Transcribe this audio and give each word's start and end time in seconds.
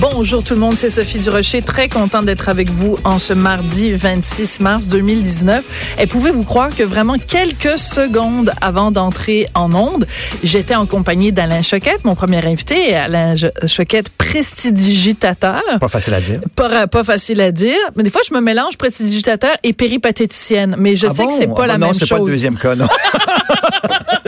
Bonjour 0.00 0.42
tout 0.42 0.54
le 0.54 0.60
monde, 0.60 0.76
c'est 0.76 0.90
Sophie 0.90 1.18
Durocher, 1.20 1.62
très 1.62 1.88
contente 1.88 2.26
d'être 2.26 2.48
avec 2.48 2.68
vous 2.70 2.96
en 3.04 3.18
ce 3.18 3.32
mardi 3.32 3.92
26 3.92 4.60
mars 4.60 4.88
2019. 4.88 5.96
Et 5.98 6.06
pouvez-vous 6.06 6.42
croire 6.44 6.74
que 6.74 6.82
vraiment 6.82 7.14
quelques 7.18 7.78
secondes 7.78 8.52
avant 8.60 8.90
d'entrer 8.90 9.46
en 9.54 9.72
onde, 9.72 10.06
j'étais 10.42 10.74
en 10.74 10.86
compagnie 10.86 11.32
d'Alain 11.32 11.62
Choquette, 11.62 12.04
mon 12.04 12.14
premier 12.14 12.44
invité, 12.44 12.94
Alain 12.94 13.34
Choquette, 13.66 14.10
prestidigitateur. 14.10 15.62
Pas 15.80 15.88
facile 15.88 16.14
à 16.14 16.20
dire. 16.20 16.40
Pas, 16.54 16.86
pas 16.88 17.04
facile 17.04 17.40
à 17.40 17.50
dire, 17.52 17.78
mais 17.96 18.02
des 18.02 18.10
fois 18.10 18.20
je 18.28 18.34
me 18.34 18.40
mélange 18.40 18.76
prestidigitateur 18.76 19.56
et 19.62 19.72
péripatéticienne, 19.72 20.74
mais 20.78 20.96
je 20.96 21.06
Ah 21.06 21.14
sais 21.14 21.22
bon? 21.22 21.28
que 21.28 21.34
c'est 21.34 21.46
pas 21.46 21.62
Ah 21.64 21.66
la 21.68 21.78
non, 21.78 21.86
même 21.86 21.94
c'est 21.94 22.00
chose. 22.06 22.18
pas 22.18 22.24
le 22.24 22.30
deuxième 22.30 22.56
cas, 22.56 22.74
non. 22.74 22.86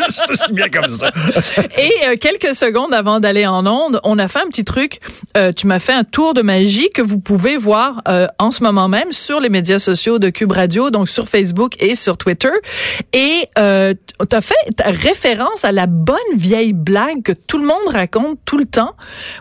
Je 0.31 0.35
suis 0.37 0.53
bien 0.53 0.69
comme 0.69 0.89
ça. 0.89 1.11
Et 1.79 1.93
euh, 2.09 2.17
quelques 2.21 2.55
secondes 2.55 2.93
avant 2.95 3.21
d'aller 3.21 3.47
en 3.47 3.67
onde, 3.67 4.01
on 4.05 4.19
a 4.19 4.29
fait 4.29 4.41
un 4.41 4.49
petit 4.49 4.65
truc. 4.65 4.99
Euh, 5.37 5.53
tu 5.53 5.67
m'as 5.67 5.79
fait 5.79 5.93
un 5.93 6.05
tour 6.05 6.35
de 6.35 6.43
magie 6.43 6.89
que 6.95 7.03
vous 7.03 7.19
pouvez 7.19 7.57
voir 7.57 8.03
euh, 8.09 8.27
en 8.39 8.51
ce 8.51 8.63
moment 8.63 8.89
même 8.89 9.13
sur 9.13 9.41
les 9.41 9.49
médias 9.49 9.79
sociaux 9.79 10.19
de 10.19 10.29
Cube 10.31 10.53
Radio, 10.53 10.91
donc 10.91 11.09
sur 11.09 11.29
Facebook 11.29 11.75
et 11.81 11.95
sur 11.95 12.17
Twitter. 12.17 12.51
Et 13.13 13.47
euh, 13.59 13.95
tu 14.29 14.37
as 14.37 14.41
fait 14.41 14.55
ta 14.77 14.85
référence 14.91 15.65
à 15.65 15.73
la 15.73 15.87
bonne 15.87 16.17
vieille 16.35 16.73
blague 16.73 17.23
que 17.23 17.33
tout 17.33 17.59
le 17.59 17.67
monde 17.67 17.77
raconte 17.93 18.39
tout 18.45 18.59
le 18.59 18.65
temps. 18.65 18.95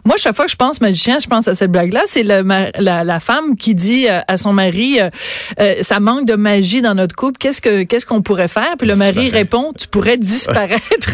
Moi, 0.06 0.16
chaque 0.18 0.36
fois 0.36 0.46
que 0.46 0.52
je 0.52 0.56
pense 0.58 0.82
magicien, 0.82 1.18
je 1.20 1.28
pense 1.28 1.48
à 1.48 1.56
cette 1.56 1.72
blague-là. 1.72 2.02
C'est 2.06 2.24
le 2.24 2.44
ma- 2.44 2.70
la, 2.78 3.04
la 3.04 3.20
femme 3.20 3.56
qui 3.58 3.76
dit 3.76 4.08
euh, 4.10 4.20
à 4.28 4.38
son 4.38 4.54
mari, 4.54 5.00
euh, 5.00 5.10
euh, 5.60 5.76
ça 5.82 6.00
manque 6.00 6.26
de 6.26 6.36
magie 6.36 6.82
dans 6.82 6.96
notre 6.96 7.16
couple. 7.16 7.38
Qu'est-ce 7.40 7.62
que 7.62 7.84
qu'est-ce 7.84 8.06
qu'on 8.06 8.22
pourrait 8.22 8.48
faire 8.48 8.76
Puis 8.78 8.88
le 8.88 8.96
mari 8.96 9.30
répond, 9.30 9.72
tu 9.78 9.88
pourrais 9.88 10.18
disparaître. 10.18 10.57
disparaître 10.58 11.10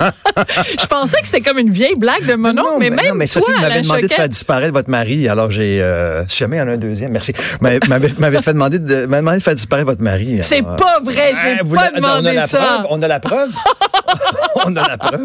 je 0.00 0.86
pensais 0.86 1.20
que 1.20 1.26
c'était 1.26 1.40
comme 1.40 1.58
une 1.58 1.70
vieille 1.70 1.96
blague 1.96 2.26
de 2.26 2.34
mon 2.34 2.50
oncle, 2.50 2.76
mais, 2.78 2.90
même 2.90 3.08
non, 3.08 3.14
mais 3.14 3.26
toi, 3.26 3.42
Sophie 3.42 3.60
m'avait 3.60 3.82
demandé 3.82 4.02
de 4.02 4.12
faire 4.12 4.28
disparaître 4.28 4.72
votre 4.72 4.90
mari, 4.90 5.28
alors 5.28 5.50
j'ai, 5.50 5.82
euh, 5.82 6.26
si 6.28 6.38
jamais 6.38 6.56
il 6.56 6.60
y 6.60 6.62
en 6.62 6.68
a 6.68 6.72
un 6.72 6.76
deuxième, 6.76 7.12
merci. 7.12 7.32
M'avait, 7.60 7.78
fait 8.42 8.52
demander 8.52 8.78
de, 8.78 9.06
m'avait 9.06 9.22
demandé 9.22 9.38
de 9.38 9.42
faire 9.42 9.54
disparaître 9.54 9.88
votre 9.88 10.02
mari. 10.02 10.38
c'est 10.42 10.62
pas 10.62 11.00
vrai, 11.02 11.32
j'ai 11.42 11.56
pas 11.58 11.90
non, 11.90 11.96
demandé 11.96 12.28
on 12.28 12.30
a 12.30 12.32
la 12.34 12.46
ça. 12.46 12.58
Preuve, 12.58 12.86
on 12.90 13.02
a 13.02 13.08
la 13.08 13.20
preuve. 13.20 13.50
on 14.66 14.76
a 14.76 14.88
la 14.88 14.98
preuve. 14.98 15.24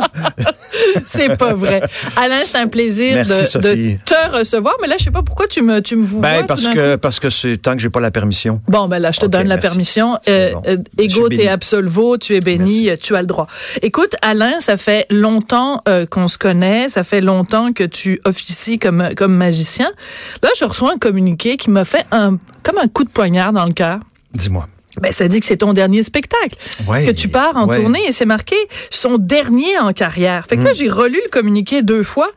C'est 1.05 1.37
pas 1.37 1.53
vrai. 1.53 1.81
Alain, 2.17 2.41
c'est 2.43 2.57
un 2.57 2.67
plaisir 2.67 3.15
Merci, 3.15 3.57
de, 3.57 3.97
te 4.03 4.37
recevoir, 4.37 4.75
mais 4.81 4.87
là, 4.87 4.95
je 4.97 5.05
sais 5.05 5.11
pas 5.11 5.23
pourquoi 5.23 5.47
tu 5.47 5.61
me, 5.61 5.81
tu 5.81 5.95
me 5.95 6.03
vois. 6.03 6.21
Ben, 6.21 6.45
parce 6.45 6.67
que, 6.67 6.95
parce 6.95 7.19
que 7.19 7.29
c'est 7.29 7.57
tant 7.57 7.75
que 7.75 7.81
j'ai 7.81 7.89
pas 7.89 7.99
la 7.99 8.11
permission. 8.11 8.61
Bon, 8.67 8.87
ben 8.87 8.99
là, 8.99 9.11
je 9.11 9.19
te 9.19 9.25
donne 9.25 9.47
la 9.47 9.57
permission. 9.57 10.17
Euh, 10.27 10.53
bon. 10.53 10.61
euh, 10.67 10.77
Ego, 10.97 11.29
t'es 11.29 11.47
absolvo, 11.47 12.17
tu 12.17 12.35
es 12.35 12.39
béni, 12.39 12.89
tu 13.01 13.15
as 13.15 13.21
le 13.21 13.27
droit. 13.27 13.47
Écoute, 13.81 14.15
Alain, 14.21 14.59
ça 14.65 14.77
fait 14.77 15.05
longtemps 15.11 15.81
euh, 15.87 16.05
qu'on 16.07 16.27
se 16.27 16.37
connaît, 16.39 16.89
ça 16.89 17.03
fait 17.03 17.21
longtemps 17.21 17.71
que 17.71 17.83
tu 17.83 18.19
officies 18.25 18.79
comme, 18.79 19.09
comme 19.15 19.35
magicien. 19.35 19.91
Là, 20.41 20.49
je 20.59 20.65
reçois 20.65 20.91
un 20.93 20.97
communiqué 20.97 21.55
qui 21.57 21.69
m'a 21.69 21.85
fait 21.85 22.05
un, 22.11 22.37
comme 22.63 22.77
un 22.79 22.87
coup 22.87 23.03
de 23.03 23.09
poignard 23.09 23.53
dans 23.53 23.65
le 23.65 23.73
cœur. 23.73 23.99
Dis-moi. 24.33 24.65
Ben, 25.01 25.11
ça 25.11 25.27
dit 25.27 25.39
que 25.41 25.45
c'est 25.45 25.57
ton 25.57 25.73
dernier 25.73 26.01
spectacle. 26.03 26.55
Ouais, 26.87 27.05
que 27.05 27.11
tu 27.11 27.27
pars 27.27 27.55
en 27.57 27.67
ouais. 27.67 27.79
tournée 27.79 27.99
et 28.07 28.11
c'est 28.11 28.25
marqué 28.25 28.55
son 28.89 29.17
dernier 29.17 29.77
en 29.79 29.91
carrière. 29.91 30.45
Fait 30.47 30.55
que 30.57 30.63
là, 30.63 30.71
Mm. 30.71 30.75
j'ai 30.75 30.89
relu 30.89 31.19
le 31.23 31.29
communiqué 31.29 31.83
deux 31.83 32.01
fois 32.03 32.29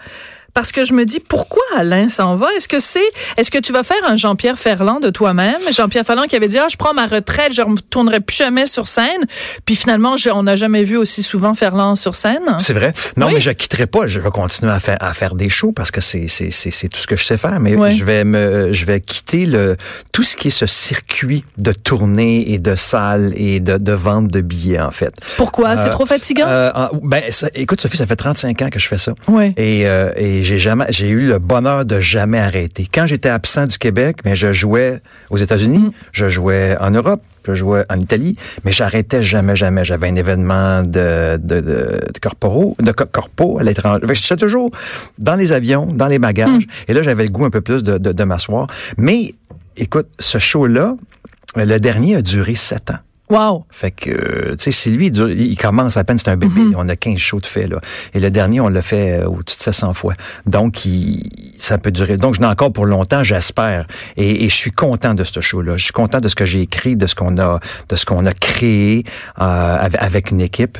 parce 0.58 0.72
que 0.72 0.82
je 0.84 0.92
me 0.92 1.04
dis 1.04 1.20
pourquoi 1.20 1.62
Alain 1.76 2.08
s'en 2.08 2.34
va? 2.34 2.48
Est-ce 2.56 2.66
que 2.66 2.80
c'est 2.80 2.98
est-ce 3.36 3.48
que 3.48 3.58
tu 3.58 3.72
vas 3.72 3.84
faire 3.84 4.02
un 4.08 4.16
Jean-Pierre 4.16 4.58
Ferland 4.58 4.98
de 4.98 5.08
toi-même? 5.08 5.54
Jean-Pierre 5.72 6.04
Ferland 6.04 6.24
qui 6.24 6.34
avait 6.34 6.48
dit 6.48 6.58
ah 6.58 6.66
je 6.68 6.76
prends 6.76 6.94
ma 6.94 7.06
retraite, 7.06 7.52
je 7.54 7.62
ne 7.62 7.76
retournerai 7.76 8.18
plus 8.18 8.34
jamais 8.34 8.66
sur 8.66 8.88
scène. 8.88 9.22
Puis 9.64 9.76
finalement, 9.76 10.16
je- 10.16 10.30
on 10.30 10.42
n'a 10.42 10.56
jamais 10.56 10.82
vu 10.82 10.96
aussi 10.96 11.22
souvent 11.22 11.54
Ferland 11.54 11.94
sur 11.94 12.16
scène. 12.16 12.56
C'est 12.58 12.72
vrai. 12.72 12.92
Non, 13.16 13.26
Oui. 13.28 13.34
mais 13.34 13.40
je 13.40 13.52
quitterai 13.52 13.86
pas. 13.86 14.08
Je 14.08 14.18
vais 14.18 14.30
continuer 14.30 14.72
à 14.72 14.80
faire, 14.80 14.96
à 15.00 15.14
faire 15.14 15.36
des 15.36 15.48
shows 15.48 15.70
parce 15.70 15.92
que 15.92 16.00
c'est, 16.00 16.26
c'est, 16.26 16.50
c'est, 16.50 16.72
c'est 16.72 16.88
tout 16.88 16.98
ce 16.98 17.06
que 17.06 17.16
je 17.16 17.22
sais 17.22 17.38
faire. 17.38 17.60
Mais 17.60 17.76
je 17.92 18.04
vais 18.04 18.24
me, 18.24 18.72
je 18.72 18.84
vais 18.84 18.98
quitter 19.00 19.46
le, 19.46 19.76
tout 20.10 20.24
ce 20.24 20.34
qui 20.36 20.48
est 20.48 20.50
ce 20.50 20.66
circuit 20.66 21.44
de 21.56 21.70
tournée 21.70 22.50
et 22.52 22.58
de 22.58 22.74
salles 22.74 23.32
et 23.36 23.60
de, 23.60 23.76
de 23.76 23.92
vente 23.92 24.26
de 24.26 24.40
billets, 24.40 24.80
en 24.80 24.90
fait. 24.90 25.12
Pourquoi? 25.36 25.76
C'est 25.76 25.86
Euh, 25.88 25.92
trop 25.92 26.04
fatigant? 26.06 26.46
Euh, 26.48 26.72
en- 26.74 26.88
ben, 27.00 27.22
ça- 27.30 27.48
écoute, 27.54 27.80
Sophie, 27.80 27.96
ça 27.98 28.06
fait 28.08 28.16
35 28.16 28.60
ans 28.62 28.70
que 28.70 28.80
je 28.80 28.88
fais 28.88 28.98
ça. 28.98 29.12
Et, 29.56 29.86
euh, 29.86 30.10
et 30.16 30.42
j'ai 30.48 30.56
jamais, 30.58 30.86
j'ai 30.88 31.10
eu 31.10 31.26
le 31.26 31.38
bonheur 31.38 31.84
de 31.84 32.00
jamais 32.00 32.38
arrêter. 32.38 32.88
Quand 32.92 33.06
j'étais 33.06 33.28
absent 33.28 33.66
du 33.66 33.76
Québec, 33.76 34.16
mais 34.24 34.34
je 34.34 34.50
jouais 34.54 35.00
aux 35.28 35.36
États-Unis, 35.36 35.88
Mm. 35.88 35.92
je 36.12 36.28
jouais 36.30 36.74
en 36.80 36.90
Europe, 36.90 37.22
je 37.46 37.54
jouais 37.54 37.84
en 37.90 37.96
Italie, 37.98 38.34
mais 38.64 38.72
j'arrêtais 38.72 39.22
jamais, 39.22 39.56
jamais. 39.56 39.84
J'avais 39.84 40.08
un 40.08 40.14
événement 40.16 40.82
de, 40.82 41.36
de, 41.36 41.60
de, 41.60 42.00
de 42.14 42.18
corporo, 42.20 42.76
de 42.80 42.92
co- 42.92 43.04
corpo 43.18 43.58
à 43.58 43.62
l'étranger. 43.62 44.00
J'étais 44.14 44.36
toujours 44.36 44.70
dans 45.18 45.34
les 45.34 45.52
avions, 45.52 45.84
dans 45.92 46.08
les 46.08 46.18
bagages. 46.18 46.64
Mm. 46.66 46.88
Et 46.88 46.92
là, 46.94 47.02
j'avais 47.02 47.24
le 47.24 47.30
goût 47.30 47.44
un 47.44 47.50
peu 47.50 47.60
plus 47.60 47.82
de, 47.84 47.98
de, 47.98 48.12
de 48.12 48.24
m'asseoir. 48.24 48.66
Mais, 48.96 49.34
écoute, 49.76 50.08
ce 50.18 50.38
show-là, 50.38 50.96
le 51.56 51.78
dernier 51.78 52.16
a 52.16 52.22
duré 52.22 52.54
sept 52.54 52.90
ans. 52.90 52.98
Wow. 53.30 53.64
Fait 53.70 53.90
que, 53.90 54.10
euh, 54.10 54.50
tu 54.56 54.64
sais, 54.64 54.70
si 54.70 54.90
lui, 54.90 55.06
il, 55.06 55.10
dure- 55.10 55.30
il 55.30 55.56
commence 55.56 55.96
à 55.96 56.04
peine, 56.04 56.18
c'est 56.18 56.28
un 56.30 56.36
bébé, 56.36 56.60
Mhm. 56.60 56.74
on 56.76 56.88
a 56.88 56.96
15 56.96 57.18
shows 57.18 57.40
de 57.40 57.46
fait, 57.46 57.66
là. 57.66 57.78
Et 58.14 58.20
le 58.20 58.30
dernier, 58.30 58.60
on 58.60 58.68
l'a 58.68 58.80
fait 58.82 59.20
euh, 59.20 59.26
au-dessus 59.28 59.58
de 59.58 59.62
700 59.62 59.92
fois. 59.94 60.14
Donc, 60.46 60.84
il, 60.86 61.30
ça 61.58 61.76
peut 61.78 61.90
durer. 61.90 62.16
Donc, 62.16 62.34
je 62.36 62.40
n'ai 62.40 62.46
encore 62.46 62.72
pour 62.72 62.86
longtemps, 62.86 63.22
j'espère. 63.22 63.86
Et, 64.16 64.44
et 64.44 64.48
je 64.48 64.54
suis 64.54 64.70
content 64.72 65.14
de 65.14 65.24
ce 65.24 65.40
show-là. 65.40 65.76
Je 65.76 65.84
suis 65.84 65.92
content 65.92 66.20
de 66.20 66.28
ce 66.28 66.34
que 66.34 66.44
j'ai 66.46 66.62
écrit, 66.62 66.96
de 66.96 67.06
ce 67.06 67.14
qu'on 67.14 67.36
a, 67.38 67.60
de 67.88 67.96
ce 67.96 68.04
qu'on 68.06 68.24
a 68.26 68.32
créé 68.32 69.04
euh, 69.40 69.76
avec, 69.78 70.02
avec 70.02 70.30
une 70.30 70.40
équipe. 70.40 70.78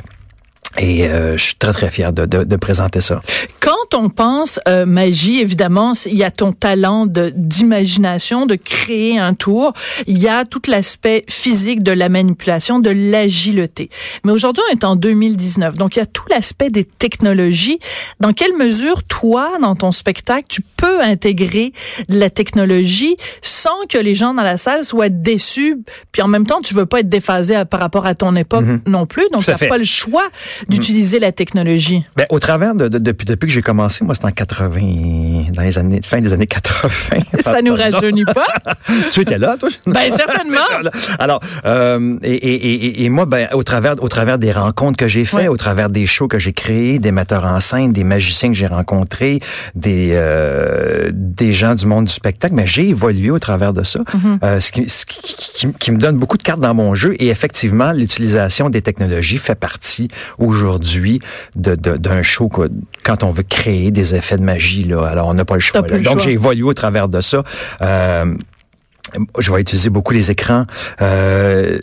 Et 0.77 1.09
euh, 1.09 1.37
je 1.37 1.43
suis 1.43 1.55
très, 1.57 1.73
très 1.73 1.91
fier 1.91 2.13
de, 2.13 2.25
de, 2.27 2.45
de 2.45 2.57
présenter 2.57 3.01
ça. 3.01 3.21
Quand 3.59 3.88
on 3.95 4.09
pense 4.09 4.61
euh, 4.69 4.87
magie, 4.87 5.41
évidemment, 5.41 5.93
il 6.07 6.17
y 6.17 6.25
a 6.25 6.31
ton 6.31 6.53
talent 6.53 7.07
d'imagination, 7.07 8.47
de 8.47 8.55
créer 8.55 9.19
un 9.19 9.35
tour. 9.35 9.73
Il 10.07 10.19
y 10.19 10.29
a 10.29 10.45
tout 10.45 10.61
l'aspect 10.69 11.25
physique 11.29 11.83
de 11.83 11.93
la 11.93 12.09
manipulation, 12.09 12.79
de 12.79 12.91
l'agilité. 12.91 13.89
Mais 14.25 14.33
aujourd'hui, 14.33 14.63
on 14.69 14.73
est 14.73 14.85
en 14.85 14.97
2019, 14.97 15.75
donc 15.77 15.97
il 15.97 15.99
y 15.99 16.03
a 16.03 16.07
tout 16.07 16.25
l'aspect 16.31 16.71
des 16.71 16.85
technologies. 16.85 17.79
Dans 18.21 18.33
quelle 18.33 18.57
mesure, 18.57 19.03
toi, 19.05 19.53
dans 19.61 19.75
ton 19.75 19.91
spectacle, 19.93 20.45
tu 20.49 20.63
peux 20.77 21.01
intégrer 21.01 21.73
de 22.09 22.19
la 22.19 22.31
technologie 22.31 23.17
sans 23.43 23.87
que 23.89 23.99
les 23.99 24.15
gens 24.15 24.35
dans 24.35 24.43
la 24.43 24.57
salle 24.57 24.85
soient 24.85 25.09
déçus, 25.09 25.77
puis 26.13 26.23
en 26.23 26.29
même 26.29 26.47
temps, 26.47 26.61
tu 26.61 26.75
veux 26.75 26.87
pas 26.87 27.01
être 27.01 27.09
déphasé 27.09 27.55
à- 27.55 27.65
par 27.65 27.81
rapport 27.81 28.07
à 28.07 28.15
ton 28.15 28.35
époque 28.37 28.65
non 28.87 29.07
plus, 29.07 29.25
donc 29.33 29.45
tu 29.45 29.51
n'as 29.51 29.57
pas 29.69 29.79
le 29.79 29.85
choix 29.85 30.29
d'utiliser 30.69 31.19
la 31.19 31.33
technologie. 31.33 32.03
Ben, 32.17 32.27
au 32.31 32.39
travers 32.39 32.75
de, 32.75 32.89
de- 32.89 32.99
depuis, 32.99 33.25
depuis 33.25 33.47
que 33.47 33.53
j'ai 33.53 33.63
commencé, 33.63 33.78
moi, 34.03 34.15
c'était 34.15 34.27
en 34.27 34.31
80, 34.31 35.53
dans 35.53 35.63
les 35.63 35.79
années, 35.79 36.01
fin 36.05 36.21
des 36.21 36.33
années 36.33 36.47
80. 36.47 36.89
Ça 37.41 37.63
nous 37.63 37.75
rajeunit 37.75 38.25
pas? 38.25 38.47
tu 39.13 39.21
étais 39.21 39.39
là, 39.39 39.57
toi? 39.57 39.69
Ben, 39.87 40.11
certainement. 40.11 40.59
Alors, 41.19 41.41
euh, 41.65 42.17
et, 42.23 42.35
et, 42.35 42.55
et, 43.01 43.05
et 43.05 43.09
moi, 43.09 43.27
ben, 43.27 43.49
au 43.53 43.63
travers, 43.63 43.95
au 44.03 44.09
travers 44.09 44.39
des 44.39 44.53
rencontres 44.53 44.97
que 44.99 45.09
j'ai 45.09 45.25
faites, 45.25 45.49
au 45.49 45.57
travers 45.57 45.91
des 45.91 46.07
shows 46.07 46.29
que 46.29 46.39
j'ai 46.39 46.53
créés, 46.53 46.99
des 46.99 47.13
metteurs 47.13 47.45
en 47.45 47.61
scène, 47.61 47.93
des 47.93 48.05
magiciens 48.05 48.49
que 48.51 48.57
j'ai 48.57 48.67
rencontrés, 48.67 49.41
des, 49.75 50.11
euh, 50.13 51.11
des 51.13 51.53
gens 51.53 51.75
du 51.75 51.87
monde 51.87 52.07
du 52.07 52.13
spectacle, 52.13 52.55
mais 52.55 52.67
j'ai 52.67 52.89
évolué 52.89 53.31
au 53.31 53.39
travers 53.39 53.73
de 53.73 53.83
ça, 53.83 54.01
Mm-hmm. 54.09 54.39
euh, 54.45 54.61
ce, 54.61 54.73
qui, 54.73 54.89
ce 54.89 55.05
qui, 55.07 55.21
qui- 55.37 55.73
qui 55.73 55.93
me 55.93 55.99
donne 55.99 56.17
beaucoup 56.19 56.39
de 56.39 56.43
cartes 56.43 56.61
dans 56.61 56.73
mon 56.75 56.95
jeu. 56.95 57.15
Et 57.19 57.29
effectivement, 57.29 57.93
l'utilisation 57.93 58.71
des 58.71 58.81
technologies 58.81 59.39
fait 59.39 59.55
partie 59.55 60.09
aujourd'hui 60.39 61.21
de, 61.57 61.75
de- 61.75 61.97
d'un 61.97 62.23
show 62.23 62.49
quand 63.05 63.23
on 63.23 63.31
veut 63.31 63.43
créer 63.43 63.68
des 63.91 64.15
effets 64.15 64.37
de 64.37 64.43
magie. 64.43 64.85
Là, 64.85 65.07
alors, 65.07 65.29
on 65.29 65.35
n'a 65.35 65.45
pas 65.45 65.55
le 65.55 65.61
choix. 65.61 65.83
là. 65.83 65.99
Donc, 65.99 66.21
j'ai 66.21 66.33
évolué 66.33 66.63
au 66.63 66.75
travers 66.75 67.09
de 67.09 67.21
ça. 67.21 67.43
Euh, 67.83 68.35
je 69.39 69.53
vais 69.53 69.61
utiliser 69.61 69.91
beaucoup 69.91 70.13
les 70.13 70.31
écrans. 70.31 70.65
Euh, 71.01 71.79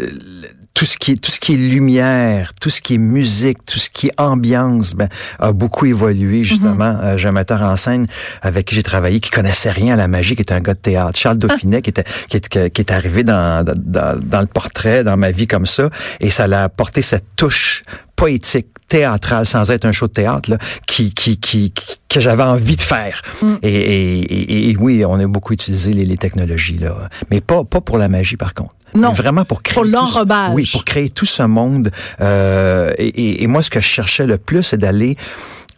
tout 0.76 0.86
ce 0.86 0.98
qui 0.98 1.14
est 1.14 1.16
tout 1.16 1.32
ce 1.32 1.40
qui 1.40 1.54
est 1.54 1.58
lumière, 1.58 2.52
tout 2.62 2.70
ce 2.70 2.82
qui 2.82 2.94
est 2.96 2.98
musique, 3.00 3.66
tout 3.66 3.80
ce 3.80 3.90
qui 3.90 4.08
est 4.08 4.12
ambiance, 4.18 4.94
ben, 4.94 5.08
a 5.40 5.52
beaucoup 5.54 5.86
évolué 5.88 6.44
justement. 6.44 7.00
Euh, 7.02 7.18
J'ai 7.18 7.30
un 7.30 7.32
metteur 7.32 7.62
en 7.64 7.76
scène 7.78 8.06
avec 8.42 8.68
qui 8.68 8.76
j'ai 8.76 8.84
travaillé 8.84 9.20
qui 9.22 9.32
connaissait 9.32 9.72
rien 9.72 9.94
à 9.94 9.98
la 9.98 10.08
magie, 10.10 10.36
qui 10.36 10.42
était 10.42 10.54
un 10.54 10.60
gars 10.60 10.74
de 10.74 10.80
théâtre, 10.80 11.18
Charles 11.18 11.38
Dauphinet, 11.38 11.82
qui 11.82 11.90
était 11.90 12.04
qui 12.30 12.38
est, 12.38 12.70
qui 12.72 12.82
est 12.82 12.92
arrivé 12.92 13.24
dans, 13.24 13.64
dans 13.66 14.20
dans 14.22 14.42
le 14.42 14.48
portrait, 14.48 15.04
dans 15.04 15.18
ma 15.18 15.32
vie 15.32 15.48
comme 15.48 15.66
ça, 15.66 15.90
et 16.20 16.30
ça 16.30 16.46
l'a 16.46 16.64
apporté 16.64 17.02
cette 17.02 17.26
touche 17.38 17.84
poétique, 18.18 18.68
théâtrale, 18.88 19.46
sans 19.46 19.72
être 19.72 19.86
un 19.86 19.92
show 19.92 20.08
de 20.08 20.14
théâtre, 20.14 20.50
là, 20.52 20.58
qui, 20.88 21.14
qui, 21.14 21.38
qui, 21.38 21.72
qui- 21.72 21.96
que 22.08 22.20
j'avais 22.22 22.44
envie 22.44 22.76
de 22.76 22.82
faire. 22.82 23.22
Et, 23.62 23.68
et, 23.70 24.20
et, 24.20 24.70
et 24.70 24.78
oui, 24.78 25.04
on 25.06 25.20
a 25.20 25.26
beaucoup 25.28 25.54
utilisé 25.54 25.92
les, 25.92 26.06
les 26.06 26.16
technologies, 26.18 26.78
là. 26.78 27.10
Mais 27.32 27.42
pas, 27.42 27.64
pas 27.66 27.82
pour 27.82 27.98
la 27.98 28.08
magie, 28.08 28.38
par 28.38 28.54
contre. 28.54 28.76
Non. 28.94 29.12
Vraiment 29.12 29.44
pour 29.46 29.62
créer. 29.62 29.76
Pour 29.76 29.86
l'enrobage. 29.86 30.52
Oui, 30.54 30.70
pour 30.72 30.86
créer 30.86 31.10
tout 31.10 31.26
ce 31.26 31.44
monde. 31.44 31.92
Euh, 32.22 32.94
et, 32.98 33.46
moi, 33.48 33.62
ce 33.62 33.70
que 33.70 33.80
je 33.82 33.88
cherchais 33.88 34.26
le 34.26 34.38
plus, 34.38 34.64
c'est 34.64 34.78
d'aller 34.78 35.16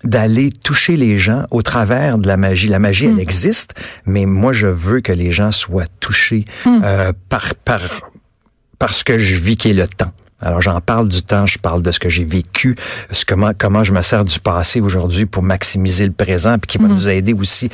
d'aller 0.03 0.51
toucher 0.51 0.95
les 0.95 1.17
gens 1.17 1.45
au 1.49 1.63
travers 1.63 2.19
de 2.19 2.27
la 2.27 2.37
magie. 2.37 2.67
La 2.67 2.77
magie, 2.77 3.05
elle 3.05 3.19
existe, 3.19 3.73
mais 4.05 4.27
moi, 4.27 4.53
je 4.53 4.67
veux 4.67 5.01
que 5.01 5.11
les 5.11 5.31
gens 5.31 5.51
soient 5.51 5.87
touchés 5.99 6.45
Hmm. 6.65 6.81
euh, 6.83 7.13
par, 7.29 7.55
par, 7.55 7.81
par 8.77 8.93
ce 8.93 9.03
que 9.03 9.17
je 9.17 9.35
vis 9.37 9.55
qui 9.55 9.69
est 9.69 9.73
le 9.73 9.87
temps. 9.87 10.11
Alors 10.39 10.61
j'en 10.61 10.79
parle 10.81 11.07
du 11.07 11.23
temps, 11.23 11.47
je 11.47 11.57
parle 11.57 11.81
de 11.81 11.91
ce 11.91 11.99
que 11.99 12.09
j'ai 12.09 12.23
vécu, 12.23 12.75
ce 13.11 13.25
comment 13.25 13.53
comment 13.57 13.83
je 13.83 13.91
me 13.91 14.03
sers 14.03 14.23
du 14.23 14.39
passé 14.39 14.81
aujourd'hui 14.81 15.25
pour 15.25 15.41
maximiser 15.41 16.05
le 16.05 16.11
présent, 16.11 16.59
puis 16.59 16.67
qui 16.67 16.77
va 16.77 16.87
nous 16.87 17.09
aider 17.09 17.33
aussi 17.33 17.69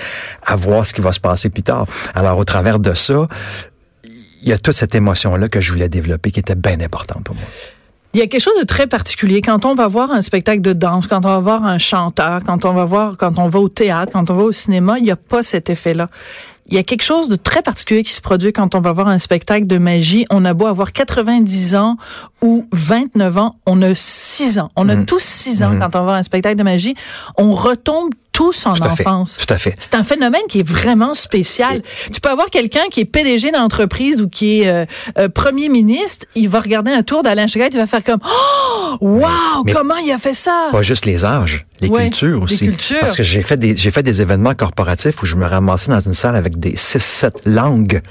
à 0.45 0.55
voir 0.55 0.85
ce 0.85 0.93
qui 0.93 1.01
va 1.01 1.11
se 1.11 1.19
passer 1.19 1.49
plus 1.49 1.63
tard. 1.63 1.85
Alors 2.15 2.37
au 2.37 2.45
travers 2.45 2.79
de 2.79 2.93
ça, 2.93 3.27
il 4.43 4.49
y 4.49 4.53
a 4.53 4.57
toute 4.57 4.75
cette 4.75 4.93
émotion 4.95 5.35
là 5.35 5.47
que 5.49 5.59
je 5.61 5.71
voulais 5.71 5.89
développer 5.89 6.29
qui 6.31 6.39
était 6.39 6.55
bien 6.55 6.79
importante 6.81 7.23
pour 7.23 7.35
moi. 7.35 7.45
Il 8.13 8.19
y 8.19 8.21
a 8.21 8.27
quelque 8.27 8.41
chose 8.43 8.59
de 8.59 8.63
très 8.65 8.85
particulier 8.85 9.41
quand 9.41 9.65
on 9.65 9.73
va 9.73 9.87
voir 9.87 10.11
un 10.11 10.21
spectacle 10.21 10.61
de 10.61 10.73
danse, 10.73 11.07
quand 11.07 11.25
on 11.25 11.29
va 11.29 11.39
voir 11.39 11.63
un 11.65 11.79
chanteur, 11.79 12.41
quand 12.45 12.63
on 12.63 12.71
va 12.73 12.85
voir, 12.85 13.15
quand 13.17 13.39
on 13.39 13.49
va 13.49 13.59
au 13.59 13.69
théâtre, 13.69 14.11
quand 14.13 14.29
on 14.29 14.35
va 14.35 14.43
au 14.43 14.51
cinéma, 14.51 14.99
il 14.99 15.03
n'y 15.03 15.09
a 15.09 15.15
pas 15.15 15.41
cet 15.41 15.71
effet-là. 15.71 16.07
Il 16.67 16.75
y 16.75 16.77
a 16.77 16.83
quelque 16.83 17.01
chose 17.01 17.27
de 17.27 17.35
très 17.35 17.61
particulier 17.63 18.03
qui 18.03 18.13
se 18.13 18.21
produit 18.21 18.53
quand 18.53 18.75
on 18.75 18.81
va 18.81 18.91
voir 18.91 19.07
un 19.07 19.17
spectacle 19.17 19.65
de 19.65 19.77
magie. 19.79 20.25
On 20.29 20.45
a 20.45 20.53
beau 20.53 20.67
avoir 20.67 20.91
90 20.93 21.75
ans 21.75 21.97
ou 22.41 22.67
29 22.71 23.37
ans, 23.37 23.55
on 23.65 23.81
a 23.81 23.95
6 23.95 24.59
ans. 24.59 24.69
On 24.75 24.87
a 24.89 24.95
Mhm. 24.95 25.05
tous 25.07 25.21
6 25.23 25.63
ans 25.63 25.71
quand 25.79 25.87
on 25.87 25.99
va 25.99 26.01
voir 26.03 26.15
un 26.15 26.23
spectacle 26.23 26.55
de 26.55 26.63
magie. 26.63 26.95
On 27.37 27.53
retombe 27.53 28.11
Tout 28.33 28.51
fait. 28.51 28.67
enfance. 29.07 29.37
Tout 29.37 29.53
à 29.53 29.57
fait. 29.57 29.75
C'est 29.79 29.95
un 29.95 30.03
phénomène 30.03 30.41
qui 30.49 30.59
est 30.59 30.67
vraiment 30.67 31.13
spécial. 31.13 31.81
Tu 32.11 32.19
peux 32.19 32.29
avoir 32.29 32.49
quelqu'un 32.49 32.83
qui 32.91 32.99
est 33.01 33.05
PDG 33.05 33.51
d'entreprise 33.51 34.21
ou 34.21 34.27
qui 34.27 34.61
est 34.61 34.67
euh, 34.67 34.85
euh, 35.17 35.29
premier 35.29 35.69
ministre, 35.69 36.25
il 36.35 36.49
va 36.49 36.59
regarder 36.59 36.91
un 36.91 37.03
tour 37.03 37.23
d'Alain 37.23 37.47
Chagall, 37.47 37.69
il 37.71 37.77
va 37.77 37.87
faire 37.87 38.03
comme 38.03 38.19
Oh, 38.25 38.97
wow, 39.01 39.27
mais- 39.65 39.71
comment 39.73 39.97
il 39.97 40.11
a 40.11 40.17
fait 40.17 40.33
ça? 40.33 40.69
Pas 40.71 40.81
juste 40.81 41.05
les 41.05 41.23
âges, 41.25 41.65
les 41.81 41.87
Ouais, 41.89 42.03
cultures 42.03 42.37
les 42.39 42.43
aussi. 42.43 42.65
cultures. 42.67 42.99
Parce 43.01 43.15
que 43.15 43.23
j'ai 43.23 43.41
fait 43.43 43.57
des 43.57 43.75
j'ai 43.75 43.91
fait 43.91 44.03
des 44.03 44.21
événements 44.21 44.53
corporatifs 44.55 45.21
où 45.21 45.25
je 45.25 45.35
me 45.35 45.45
ramassais 45.45 45.91
dans 45.91 45.99
une 45.99 46.13
salle 46.13 46.35
avec 46.35 46.57
des 46.59 46.75
6 46.75 46.99
7 47.03 47.33
langues 47.45 48.01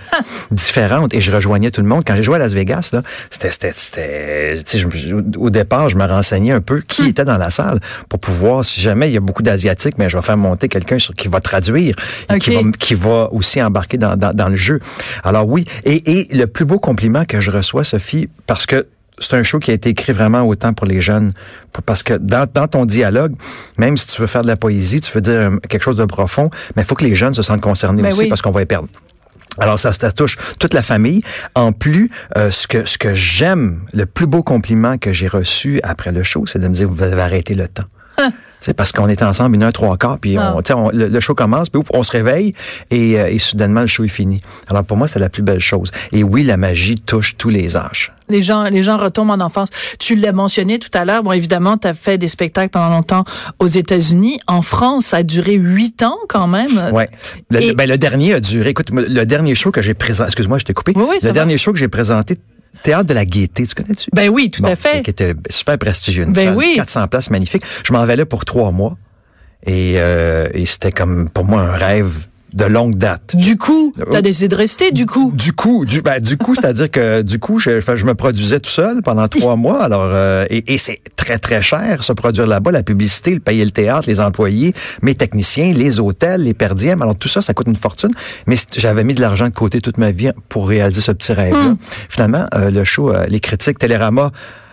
différentes 0.51 1.15
et 1.15 1.21
je 1.21 1.31
rejoignais 1.33 1.71
tout 1.71 1.81
le 1.81 1.87
monde 1.89 2.05
quand 2.07 2.17
j'ai 2.17 2.23
joué 2.23 2.37
à 2.37 2.39
Las 2.39 2.53
Vegas 2.53 2.91
là, 2.93 3.03
c'était 3.31 3.51
c'était 3.51 3.73
c'était 3.73 4.79
je- 4.79 5.15
au- 5.39 5.51
départ, 5.51 5.89
je 5.89 5.97
me 5.97 6.07
renseignais 6.07 6.53
un 6.53 6.61
peu 6.61 6.79
Hmm. 6.79 6.83
qui 6.89 7.07
était 7.09 7.25
dans 7.25 7.39
la 7.39 7.51
salle 7.51 7.81
pour 8.09 8.19
pouvoir 8.21 8.65
si 8.65 8.81
jamais 8.81 9.09
il 9.09 9.15
y 9.15 9.17
a 9.17 9.21
beaucoup 9.21 9.43
d'asiatiques 9.43 9.99
mais 9.99 10.09
je 10.13 10.17
vais 10.17 10.23
faire 10.23 10.37
monter 10.37 10.69
quelqu'un 10.69 10.99
qui 10.99 11.29
va 11.29 11.41
traduire 11.41 11.97
et 12.33 12.39
qui 12.39 12.55
va 12.55 12.61
qui 12.79 12.95
va 12.95 13.33
aussi 13.33 13.63
embarquer 13.63 13.99
dans, 13.99 14.17
dans, 14.17 14.33
dans 14.33 14.49
le 14.49 14.57
jeu. 14.57 14.79
Alors 15.25 15.49
oui, 15.49 15.65
et, 15.85 16.21
et 16.21 16.37
le 16.37 16.47
plus 16.47 16.65
beau 16.65 16.79
compliment 16.79 17.25
que 17.25 17.41
je 17.41 17.51
reçois, 17.51 17.85
Sophie, 17.85 18.29
parce 18.47 18.67
que 18.67 18.87
c'est 19.19 19.35
un 19.35 19.43
show 19.43 19.59
qui 19.59 19.71
a 19.71 19.75
été 19.75 19.91
écrit 19.91 20.13
vraiment 20.13 20.43
autant 20.43 20.73
pour 20.73 20.87
les 20.87 21.01
jeunes, 21.01 21.33
parce 21.87 22.03
que 22.03 22.15
dans, 22.15 22.47
dans 22.53 22.67
ton 22.67 22.85
dialogue, 22.87 23.35
même 23.79 23.97
si 23.97 24.07
tu 24.07 24.21
veux 24.21 24.27
faire 24.27 24.43
de 24.43 24.49
la 24.49 24.57
poésie, 24.57 25.01
tu 25.01 25.13
veux 25.13 25.21
dire 25.21 25.41
euh, 25.41 25.57
quelque 25.69 25.83
chose 25.83 25.97
de 25.97 26.05
profond, 26.05 26.51
mais 26.75 26.83
il 26.83 26.87
faut 26.87 26.95
que 26.95 27.05
les 27.05 27.15
jeunes 27.15 27.35
se 27.35 27.43
sentent 27.43 27.61
concernés 27.61 28.03
Ben 28.03 28.13
aussi 28.13 28.23
oui. 28.23 28.29
parce 28.29 28.43
qu'on 28.43 28.51
va 28.51 28.61
les 28.61 28.67
perdre. 28.67 28.89
Alors 29.59 29.79
ça, 29.79 29.93
ça 29.93 30.11
touche 30.13 30.39
toute 30.59 30.73
la 30.73 30.83
famille. 30.83 31.23
En 31.55 31.73
plus, 31.73 32.11
euh, 32.37 32.51
ce 32.51 32.67
que 32.67 32.87
ce 32.87 32.97
que 32.97 33.15
j'aime, 33.15 33.85
le 33.93 34.07
plus 34.07 34.27
beau 34.27 34.43
compliment 34.43 34.97
que 34.97 35.13
j'ai 35.13 35.29
reçu 35.29 35.79
après 35.83 36.11
le 36.11 36.23
show, 36.23 36.47
c'est 36.47 36.59
de 36.59 36.67
me 36.69 36.73
dire 36.75 36.89
vous 36.89 37.03
avez 37.03 37.21
arrêté 37.21 37.55
le 37.55 37.69
temps. 37.69 37.85
C'est 38.65 38.75
parce 38.75 38.93
qu'on 38.93 39.09
était 39.09 39.25
ensemble 39.25 39.57
une 39.57 39.63
heure 39.65 39.73
trois 39.73 39.97
quarts, 39.97 40.19
puis 40.19 40.37
Ah. 40.39 40.55
on, 40.57 40.75
on- 40.77 40.91
le, 40.91 41.09
le 41.09 41.21
show 41.21 41.35
commence, 41.35 41.69
puis 41.69 41.83
on 41.93 42.03
se 42.05 42.13
réveille 42.13 42.55
et, 42.91 43.19
euh, 43.21 43.27
et 43.29 43.39
soudainement 43.41 43.81
le 43.81 43.87
show 43.89 44.05
est 44.05 44.09
fini. 44.09 44.41
Alors 44.71 44.85
pour 44.85 44.97
moi, 44.97 45.09
c'est 45.09 45.19
la 45.19 45.29
plus 45.29 45.43
belle 45.43 45.59
chose. 45.61 45.91
Et 46.13 46.23
oui, 46.23 46.45
la 46.45 46.57
magie 46.57 46.95
touche 46.95 47.37
tous 47.37 47.49
les 47.51 47.77
âges. 47.77 48.13
Les 48.29 48.43
gens, 48.43 48.65
les 48.65 48.83
gens 48.83 48.97
retombent 48.97 49.31
en 49.31 49.41
enfance. 49.41 49.69
Tu 49.99 50.15
l'as 50.15 50.33
mentionné 50.33 50.79
tout 50.79 50.89
à 50.95 51.05
l'heure. 51.05 51.23
Bon, 51.23 51.33
évidemment, 51.33 51.77
tu 51.77 51.89
as 51.89 51.93
fait 51.93 52.17
des 52.17 52.29
spectacles 52.29 52.71
pendant 52.71 52.89
longtemps 52.89 53.25
aux 53.59 53.67
États-Unis. 53.67 54.39
En 54.47 54.63
France, 54.63 55.07
ça 55.07 55.19
a 55.19 55.23
duré 55.23 55.55
huit 55.55 56.03
ans 56.03 56.17
quand 56.29 56.47
même. 56.47 56.71
Ouais. 56.93 57.09
Le, 57.51 57.61
Et- 57.63 57.75
ben, 57.75 57.87
le 57.89 57.99
dernier 57.99 58.33
a 58.35 58.41
duré. 58.41 58.71
Écoute, 58.71 58.91
le 58.91 59.25
dernier 59.25 59.55
show 59.55 59.71
que 59.71 59.83
j'ai 59.83 59.93
présenté. 59.95 60.29
Excuse-moi, 60.29 60.59
je 60.59 60.65
t'ai 60.65 60.73
coupé. 60.73 60.93
Oui, 60.97 61.05
oui, 61.11 61.17
le 61.21 61.29
va. 61.29 61.33
dernier 61.33 61.59
show 61.59 61.73
que 61.73 61.79
j'ai 61.79 61.89
présenté, 61.89 62.39
Théâtre 62.83 63.05
de 63.05 63.15
la 63.15 63.25
Gaîté, 63.25 63.67
tu 63.67 63.75
connais-tu? 63.75 64.11
Ben 64.13 64.29
oui, 64.29 64.51
tout 64.51 64.63
Bon, 64.63 64.69
à 64.71 64.77
fait. 64.77 65.03
Qui 65.03 65.11
était 65.11 65.35
super 65.51 65.79
prestigieux. 65.79 66.25
Une 66.25 66.33
Ben 66.33 66.47
salle, 66.47 66.57
oui. 66.57 66.73
400 66.77 67.09
places 67.09 67.31
magnifiques. 67.31 67.63
Je 67.87 67.93
m'en 67.93 68.05
vais 68.05 68.17
là 68.17 68.27
pour 68.27 68.45
trois 68.45 68.71
mois. 68.71 68.97
Et, 69.65 69.95
euh, 69.97 70.49
et 70.55 70.67
c'était 70.67 70.91
comme 70.91 71.29
pour 71.29 71.45
moi 71.45 71.61
un 71.63 71.73
rêve 71.77 72.11
de 72.55 72.65
longue 72.65 72.97
date. 72.97 73.35
Du 73.37 73.57
coup, 73.57 73.95
Oh. 73.99 74.11
tu 74.11 74.17
as 74.17 74.23
décidé 74.23 74.49
de 74.49 74.55
rester, 74.57 74.91
du 74.91 75.07
coup? 75.07 75.33
Du 75.35 75.53
coup, 75.53 75.85
du, 75.85 76.03
ben, 76.03 76.21
du 76.21 76.37
coup, 76.37 76.55
c'est-à-dire 76.55 76.91
que 76.91 77.23
du 77.23 77.39
coup, 77.39 77.59
je, 77.59 77.81
je 77.81 78.05
me 78.05 78.15
produisais 78.15 78.61
tout 78.61 78.71
seul 78.71 79.01
pendant 79.03 79.27
trois 79.29 79.57
mois. 79.57 79.83
Alors, 79.83 80.03
euh, 80.05 80.45
et, 80.51 80.75
et 80.75 80.79
c'est 80.79 81.01
très 81.17 81.39
très 81.39 81.63
cher 81.63 82.03
se 82.05 82.13
produire 82.13 82.47
là-bas, 82.47 82.71
la 82.73 82.83
publicité, 82.83 83.33
le 83.35 83.41
payer 83.41 83.65
le 83.65 83.71
théâtre, 83.71 84.09
les 84.09 84.21
employés, 84.21 84.75
mes 85.03 85.15
techniciens, 85.15 85.73
les 85.73 86.01
hôtels, 86.01 86.43
les 86.43 86.55
perdièmes. 86.55 87.01
Alors 87.03 87.17
tout 87.17 87.29
ça, 87.29 87.41
ça 87.41 87.55
coûte 87.55 87.69
une 87.69 87.77
fortune. 87.77 88.11
Mais 88.47 88.57
j'avais 88.77 89.05
mis 89.05 89.15
de 89.15 89.21
l'argent 89.21 89.47
de 89.49 89.55
côté 89.55 89.81
toute 89.81 89.99
ma 89.99 90.11
vie 90.11 90.31
pour 90.49 90.69
réaliser 90.69 91.01
ce 91.01 91.13
petit 91.13 91.33
rêve-là. 91.33 91.71
Hmm. 91.71 91.77
Finalement, 92.09 92.47
euh, 92.55 92.71
le 92.71 92.85
show, 92.85 93.11
euh, 93.13 93.27
les 93.29 93.41
critiques, 93.41 93.79
Télérama, 93.79 94.31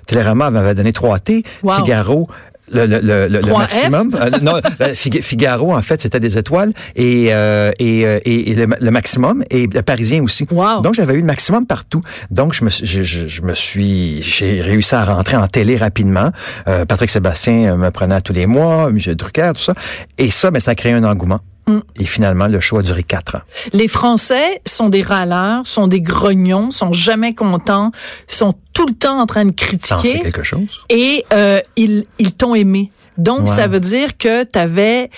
Télérama 0.08 0.50
m'avait 0.50 0.76
donné 0.76 0.92
3 0.92 1.20
T, 1.20 1.44
Wow. 1.64 1.74
Figaro. 1.74 2.28
Le, 2.72 2.86
le, 2.86 3.00
le, 3.00 3.28
le- 3.28 3.40
le 3.40 3.40
3F? 3.42 3.58
maximum. 3.58 4.16
Euh, 4.20 4.30
non, 4.42 4.54
euh, 4.82 4.94
Fig- 4.94 5.22
Figaro, 5.22 5.74
en 5.76 5.82
fait, 5.82 6.02
c'était 6.02 6.20
des 6.20 6.38
étoiles. 6.38 6.72
Et, 6.96 7.28
euh, 7.34 7.72
et, 7.80 8.06
euh, 8.06 8.20
et, 8.26 8.52
et 8.52 8.56
le, 8.56 8.92
maximum. 8.92 9.44
Et 9.50 9.68
le 9.68 9.82
Parisien 9.82 10.24
aussi. 10.24 10.46
Wow. 10.52 10.82
Donc, 10.82 10.94
j'avais 10.96 11.14
eu 11.16 11.20
le 11.22 11.26
maximum 11.26 11.66
partout. 11.66 12.02
Donc, 12.32 12.54
je 12.54 12.64
me, 12.64 12.70
suis- 12.70 12.86
je, 12.86 13.04
je, 13.04 13.28
je 13.28 13.42
me 13.42 13.56
suis, 13.56 14.22
j'ai 14.22 14.62
réussi 14.62 14.96
à 14.96 15.04
rentrer 15.06 15.38
en 15.38 15.48
télé 15.48 15.78
rapidement. 15.78 16.32
Euh, 16.68 16.86
Patrick 16.86 17.10
Sébastien 17.10 17.76
me 17.76 17.90
prenait 17.92 18.16
à 18.16 18.22
tous 18.22 18.34
les 18.34 18.46
mois, 18.46 18.90
Michel 18.92 19.16
Drucker, 19.16 19.52
tout 19.56 19.62
ça. 19.62 19.74
Et 20.18 20.30
ça, 20.30 20.52
ben, 20.52 20.60
ça 20.60 20.72
a 20.72 20.76
créé 20.76 20.94
un 20.94 21.04
engouement. 21.04 21.40
Mm. 21.70 21.82
Et 22.00 22.06
finalement, 22.06 22.48
le 22.48 22.60
show 22.60 22.78
a 22.78 22.84
duré 22.84 23.04
quatre 23.04 23.36
ans. 23.36 23.42
Les 23.74 23.88
Français 23.88 24.62
sont 24.66 24.90
des 24.90 25.02
râleurs, 25.02 25.66
sont 25.66 25.88
des 25.88 26.02
grognons, 26.02 26.72
sont 26.72 26.92
jamais 26.92 27.34
contents, 27.34 27.92
sont 28.28 28.54
tout 28.74 28.88
le 28.88 28.94
temps 28.94 29.20
en 29.20 29.26
train 29.26 29.46
de 29.46 29.52
critiquer 29.52 30.20
quelque 30.20 30.44
chose. 30.44 30.82
et 30.90 31.26
euh, 31.34 31.60
ils, 31.76 32.06
ils 32.18 32.34
t'ont 32.34 32.56
aimé. 32.56 32.92
Donc, 33.20 33.50
ça 33.50 33.68
veut 33.68 33.80
dire 33.80 34.18
que 34.18 34.44
tu 34.44 34.58
avais 34.60 35.10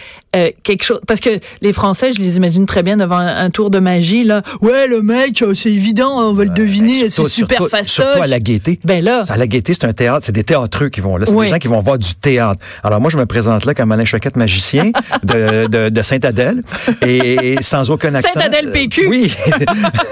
quelque 0.63 0.83
chose... 0.83 1.00
Parce 1.07 1.19
que 1.19 1.30
les 1.62 1.74
Français, 1.74 2.12
je 2.13 2.21
les 2.21 2.38
imagine 2.38 2.65
très 2.65 2.83
bien 2.83 2.98
devant 2.98 3.18
un, 3.18 3.27
un 3.36 3.50
tour 3.50 3.69
de 3.69 3.80
magie. 3.80 4.24
là. 4.24 4.42
Ouais, 4.62 4.88
le 4.88 5.01
mec, 5.01 5.42
euh, 5.42 5.53
c'est 5.56 5.71
évident, 5.71 6.12
on 6.30 6.33
va 6.33 6.44
le 6.45 6.50
deviner, 6.50 7.09
c'est 7.09 7.27
super 7.30 7.57
surtout- 7.57 7.65
fastoche. 7.69 7.88
Surtout 8.06 8.21
à 8.24 8.27
la 8.27 8.39
gaieté. 8.39 8.80
Ben 8.83 9.03
là, 9.03 9.24
À 9.30 9.38
la 9.38 9.48
Gaîté, 9.48 9.74
c'est 9.74 9.86
un 9.86 9.94
théâtre, 9.94 10.25
c'est 10.25 10.31
des 10.31 10.44
théâtreux 10.44 10.89
qui 10.89 11.01
vont 11.01 11.18
là. 11.18 11.25
C'est 11.25 11.33
Oui. 11.33 11.45
des 11.45 11.51
gens 11.51 11.57
qui 11.57 11.68
vont 11.68 11.81
voir 11.81 11.98
du 11.98 12.13
théâtre. 12.15 12.59
Alors 12.83 13.01
moi, 13.01 13.12
je 13.12 13.17
me 13.17 13.25
présente 13.25 13.65
là 13.65 13.74
comme 13.74 13.91
Alain 13.91 14.05
Choquette, 14.05 14.38
magicien 14.38 14.91
de, 15.24 15.67
de, 15.67 15.89
de 15.89 16.01
Sainte-Adèle, 16.01 16.63
et, 17.05 17.53
et 17.53 17.62
sans 17.62 17.89
aucun 17.91 18.15
accent. 18.15 18.29
Sainte-Adèle 18.34 18.72
PQ. 18.72 19.05
Euh, 19.05 19.10
oui, 19.10 19.34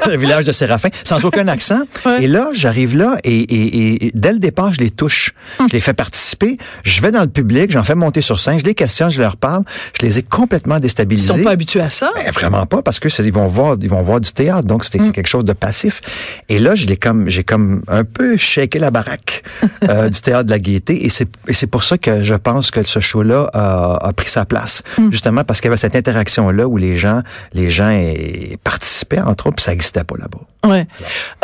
le 0.07 0.17
village 0.17 0.43
de 0.45 0.51
Séraphin, 0.51 0.89
sans 1.03 1.23
aucun 1.25 1.47
accent. 1.47 1.81
Ouais. 2.05 2.23
Et 2.23 2.27
là, 2.27 2.49
j'arrive 2.53 2.97
là, 2.97 3.17
et, 3.23 3.37
et, 3.37 4.05
et 4.07 4.11
dès 4.13 4.33
le 4.33 4.39
départ, 4.39 4.73
je 4.73 4.79
les 4.81 4.91
touche. 4.91 5.33
Je 5.67 5.73
les 5.73 5.79
fais 5.81 5.93
participer. 5.93 6.57
Je 6.83 7.01
vais 7.01 7.11
dans 7.11 7.21
le 7.21 7.27
public, 7.29 7.71
j'en 7.79 7.83
fais 7.85 7.95
monter 7.95 8.19
sur 8.21 8.39
scène, 8.39 8.59
je 8.59 8.65
les 8.65 8.75
questionne, 8.75 9.09
je 9.09 9.21
leur 9.21 9.37
parle. 9.37 9.63
Je 9.99 10.05
les 10.05 10.19
ai 10.19 10.23
complètement 10.23 10.75
ils 10.75 10.81
déstabilisés. 10.81 11.27
sont 11.29 11.39
pas 11.43 11.51
habitués 11.51 11.79
à 11.81 11.89
ça? 11.89 12.11
Ben, 12.15 12.29
vraiment 12.31 12.65
pas 12.65 12.81
parce 12.81 12.99
que 12.99 13.07
c'est- 13.07 13.23
ils 13.23 13.31
vont 13.33 13.47
voir 13.47 13.77
ils 13.81 13.89
vont 13.89 14.01
voir 14.01 14.19
du 14.19 14.31
théâtre 14.31 14.67
donc 14.67 14.83
c'était 14.83 14.99
Mm. 14.99 15.05
c'est 15.05 15.11
quelque 15.13 15.27
chose 15.29 15.45
de 15.45 15.53
passif 15.53 16.01
et 16.49 16.59
là 16.59 16.75
je 16.75 16.85
l'ai 16.87 16.97
comme 16.97 17.29
j'ai 17.29 17.43
comme 17.45 17.81
un 17.87 18.03
peu 18.03 18.35
shaké 18.37 18.79
la 18.79 18.91
baraque 18.91 19.43
euh, 19.89 20.09
du 20.09 20.19
théâtre 20.19 20.43
de 20.45 20.51
la 20.51 20.59
gaieté 20.59 21.05
et 21.05 21.09
c'est 21.09 21.29
et 21.47 21.53
c'est 21.53 21.67
pour 21.67 21.83
ça 21.83 21.97
que 21.97 22.23
je 22.23 22.33
pense 22.33 22.69
que 22.71 22.85
ce 22.85 22.99
show 22.99 23.23
là 23.23 23.49
a, 23.53 24.07
a 24.07 24.13
pris 24.13 24.29
sa 24.29 24.45
place 24.45 24.81
Mm. 24.97 25.11
justement 25.11 25.43
parce 25.45 25.61
qu'il 25.61 25.67
y 25.69 25.71
avait 25.71 25.77
cette 25.77 25.95
interaction 25.95 26.49
là 26.49 26.67
où 26.67 26.75
les 26.77 26.97
gens 26.97 27.21
les 27.53 27.69
gens 27.69 27.89
eh, 27.91 28.57
participaient 28.63 29.21
entre 29.21 29.47
autres 29.47 29.55
puis 29.57 29.63
ça 29.65 29.73
existait 29.73 30.03
pas 30.03 30.15
là-bas 30.17 30.39
Ouais. 30.67 30.87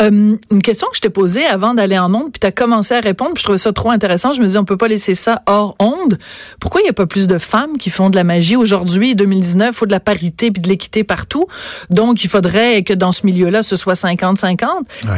Euh, 0.01 0.35
une 0.51 0.61
question 0.61 0.87
que 0.89 0.97
je 0.97 1.01
t'ai 1.01 1.09
posée 1.09 1.45
avant 1.45 1.73
d'aller 1.73 1.97
en 1.97 2.13
onde, 2.13 2.31
puis 2.33 2.39
tu 2.41 2.47
as 2.47 2.51
commencé 2.51 2.93
à 2.93 2.99
répondre, 2.99 3.31
puis 3.33 3.39
je 3.41 3.45
trouvais 3.45 3.57
ça 3.57 3.71
trop 3.71 3.89
intéressant. 3.91 4.33
Je 4.33 4.41
me 4.41 4.47
dis, 4.47 4.57
on 4.57 4.65
peut 4.65 4.75
pas 4.75 4.89
laisser 4.89 5.15
ça 5.15 5.41
hors 5.45 5.75
onde. 5.79 6.17
Pourquoi 6.59 6.81
il 6.81 6.83
n'y 6.83 6.89
a 6.89 6.93
pas 6.93 7.05
plus 7.05 7.27
de 7.27 7.37
femmes 7.37 7.77
qui 7.77 7.89
font 7.89 8.09
de 8.09 8.15
la 8.17 8.25
magie? 8.25 8.57
Aujourd'hui, 8.57 9.15
2019, 9.15 9.69
il 9.71 9.73
faut 9.73 9.85
de 9.85 9.91
la 9.91 10.01
parité 10.01 10.51
puis 10.51 10.61
de 10.61 10.67
l'équité 10.67 11.05
partout? 11.05 11.47
Donc, 11.89 12.25
il 12.25 12.29
faudrait 12.29 12.81
que 12.83 12.93
dans 12.93 13.13
ce 13.13 13.25
milieu-là, 13.25 13.63
ce 13.63 13.77
soit 13.77 13.93
50-50. 13.93 14.65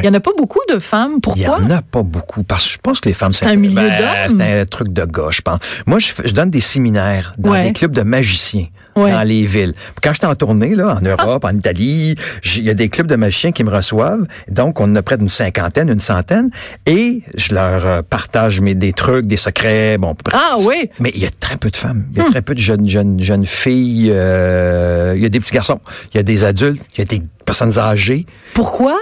Il 0.00 0.04
y 0.04 0.08
en 0.08 0.14
a 0.14 0.20
pas 0.20 0.32
beaucoup 0.36 0.60
de 0.72 0.78
femmes. 0.78 1.14
Il 1.16 1.20
Pourquoi? 1.20 1.42
y 1.42 1.48
en 1.48 1.70
a 1.70 1.82
pas 1.82 2.04
beaucoup 2.04 2.44
parce 2.44 2.66
que 2.66 2.72
je 2.74 2.78
pense 2.78 3.00
que 3.00 3.08
les 3.08 3.14
femmes 3.14 3.32
C'est 3.32 3.46
un 3.46 3.56
milieu 3.56 3.74
d'hommes. 3.82 4.38
C'est 4.38 4.60
un 4.60 4.64
truc 4.64 4.92
de 4.92 5.04
gars, 5.04 5.28
je 5.30 5.40
pense. 5.40 5.58
Moi, 5.86 5.98
je, 5.98 6.32
donne 6.32 6.50
des 6.50 6.60
séminaires 6.60 7.34
dans 7.38 7.50
Ouais. 7.50 7.64
des 7.66 7.72
clubs 7.72 7.92
de 7.92 8.02
magiciens 8.02 8.66
Ouais. 8.98 9.10
dans 9.12 9.22
les 9.22 9.46
villes. 9.46 9.74
Quand 10.02 10.12
j'étais 10.12 10.26
en 10.26 10.34
tournée 10.34 10.74
là, 10.74 10.98
en 10.98 11.00
Europe, 11.00 11.44
en 11.44 11.56
Italie, 11.56 12.14
il 12.56 12.64
y 12.64 12.70
a 12.70 12.74
des 12.74 12.88
clubs 12.88 13.06
de 13.06 13.16
magiciens 13.16 13.52
qui 13.52 13.64
me 13.64 13.70
reçoivent. 13.70 14.26
Donc, 14.48 14.80
on 14.80 14.84
en 14.84 14.96
a 14.96 15.02
près 15.02 15.18
d'une 15.18 15.28
cinquantaine, 15.28 15.88
une 15.88 16.00
centaine, 16.00 16.50
et 16.86 17.22
je 17.36 17.54
leur 17.54 17.86
euh, 17.86 18.02
partage 18.02 18.60
mes 18.60 18.74
des 18.74 18.92
trucs, 18.92 19.26
des 19.26 19.36
secrets, 19.36 19.98
bon. 19.98 20.14
Ah 20.32 20.56
oui. 20.60 20.90
Mais 21.00 21.10
il 21.14 21.22
y 21.22 21.26
a 21.26 21.30
très 21.38 21.56
peu 21.56 21.70
de 21.70 21.76
femmes. 21.76 22.06
Il 22.12 22.18
y 22.18 22.20
a 22.20 22.24
Hmm. 22.24 22.30
très 22.30 22.42
peu 22.42 22.54
de 22.54 22.60
jeunes, 22.60 22.88
jeunes, 22.88 23.20
jeunes 23.22 23.46
filles. 23.46 24.10
euh, 24.12 25.14
il 25.16 25.22
y 25.22 25.26
a 25.26 25.28
des 25.28 25.40
petits 25.40 25.52
garçons. 25.54 25.80
Il 26.12 26.16
y 26.16 26.20
a 26.20 26.22
des 26.22 26.44
adultes. 26.44 26.82
Il 26.94 26.98
y 26.98 27.02
a 27.02 27.04
des 27.04 27.22
personnes 27.44 27.78
âgées. 27.78 28.26
Pourquoi? 28.54 28.96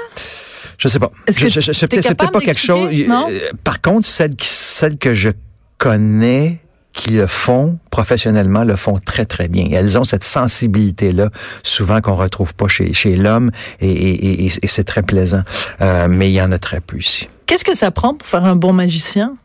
Je 0.79 0.89
sais 0.89 0.99
pas. 0.99 1.11
C'est 1.29 1.89
t'es 1.89 2.01
peut-être 2.03 2.31
pas 2.31 2.41
quelque 2.41 2.61
chose. 2.61 2.91
Non? 3.09 3.29
Euh, 3.31 3.39
Par 3.65 3.81
contre, 3.81 4.07
celle 4.07 4.97
que 4.99 5.15
je 5.15 5.31
connais 5.79 6.61
qui 6.97 7.11
le 7.11 7.27
font 7.27 7.79
professionnellement 7.91 8.65
le 8.65 8.75
font 8.75 8.99
très 8.99 9.27
très 9.27 9.49
bien. 9.49 9.69
elles 9.71 9.99
ont 9.99 10.05
cette 10.05 10.25
sensibilité 10.25 11.13
là, 11.13 11.29
souvent 11.63 12.01
qu'on 12.01 12.17
retrouve 12.17 12.55
pas 12.55 12.67
chez 12.69 12.93
chez 12.95 13.17
l'homme, 13.17 13.51
et, 13.81 13.91
et, 13.91 14.47
et, 14.47 14.53
et 14.63 14.67
c'est 14.67 14.85
très 14.85 15.03
plaisant. 15.03 15.43
Euh, 15.81 16.09
mais 16.09 16.31
il 16.31 16.35
y 16.35 16.43
en 16.43 16.51
a 16.51 16.59
très 16.59 16.81
peu 16.81 16.99
ici. 16.99 17.29
Qu'est-ce 17.47 17.65
que 17.65 17.75
ça 17.77 17.93
prend 17.93 18.15
pour 18.15 18.27
faire 18.27 18.45
un 18.45 18.57
bon 18.57 18.73
magicien? 18.73 19.37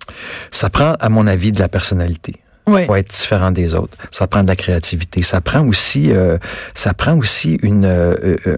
Ça 0.49 0.69
prend, 0.71 0.93
à 0.99 1.09
mon 1.09 1.27
avis, 1.27 1.51
de 1.51 1.59
la 1.59 1.67
personnalité. 1.67 2.35
Oui. 2.67 2.85
Faut 2.85 2.95
être 2.95 3.11
différent 3.11 3.51
des 3.51 3.73
autres. 3.75 3.97
Ça 4.11 4.27
prend 4.27 4.43
de 4.43 4.47
la 4.47 4.55
créativité. 4.55 5.21
Ça 5.23 5.41
prend 5.41 5.65
aussi, 5.67 6.11
euh, 6.11 6.37
ça 6.73 6.93
prend 6.93 7.17
aussi 7.17 7.57
une 7.63 7.85
euh, 7.85 8.15
euh, 8.47 8.55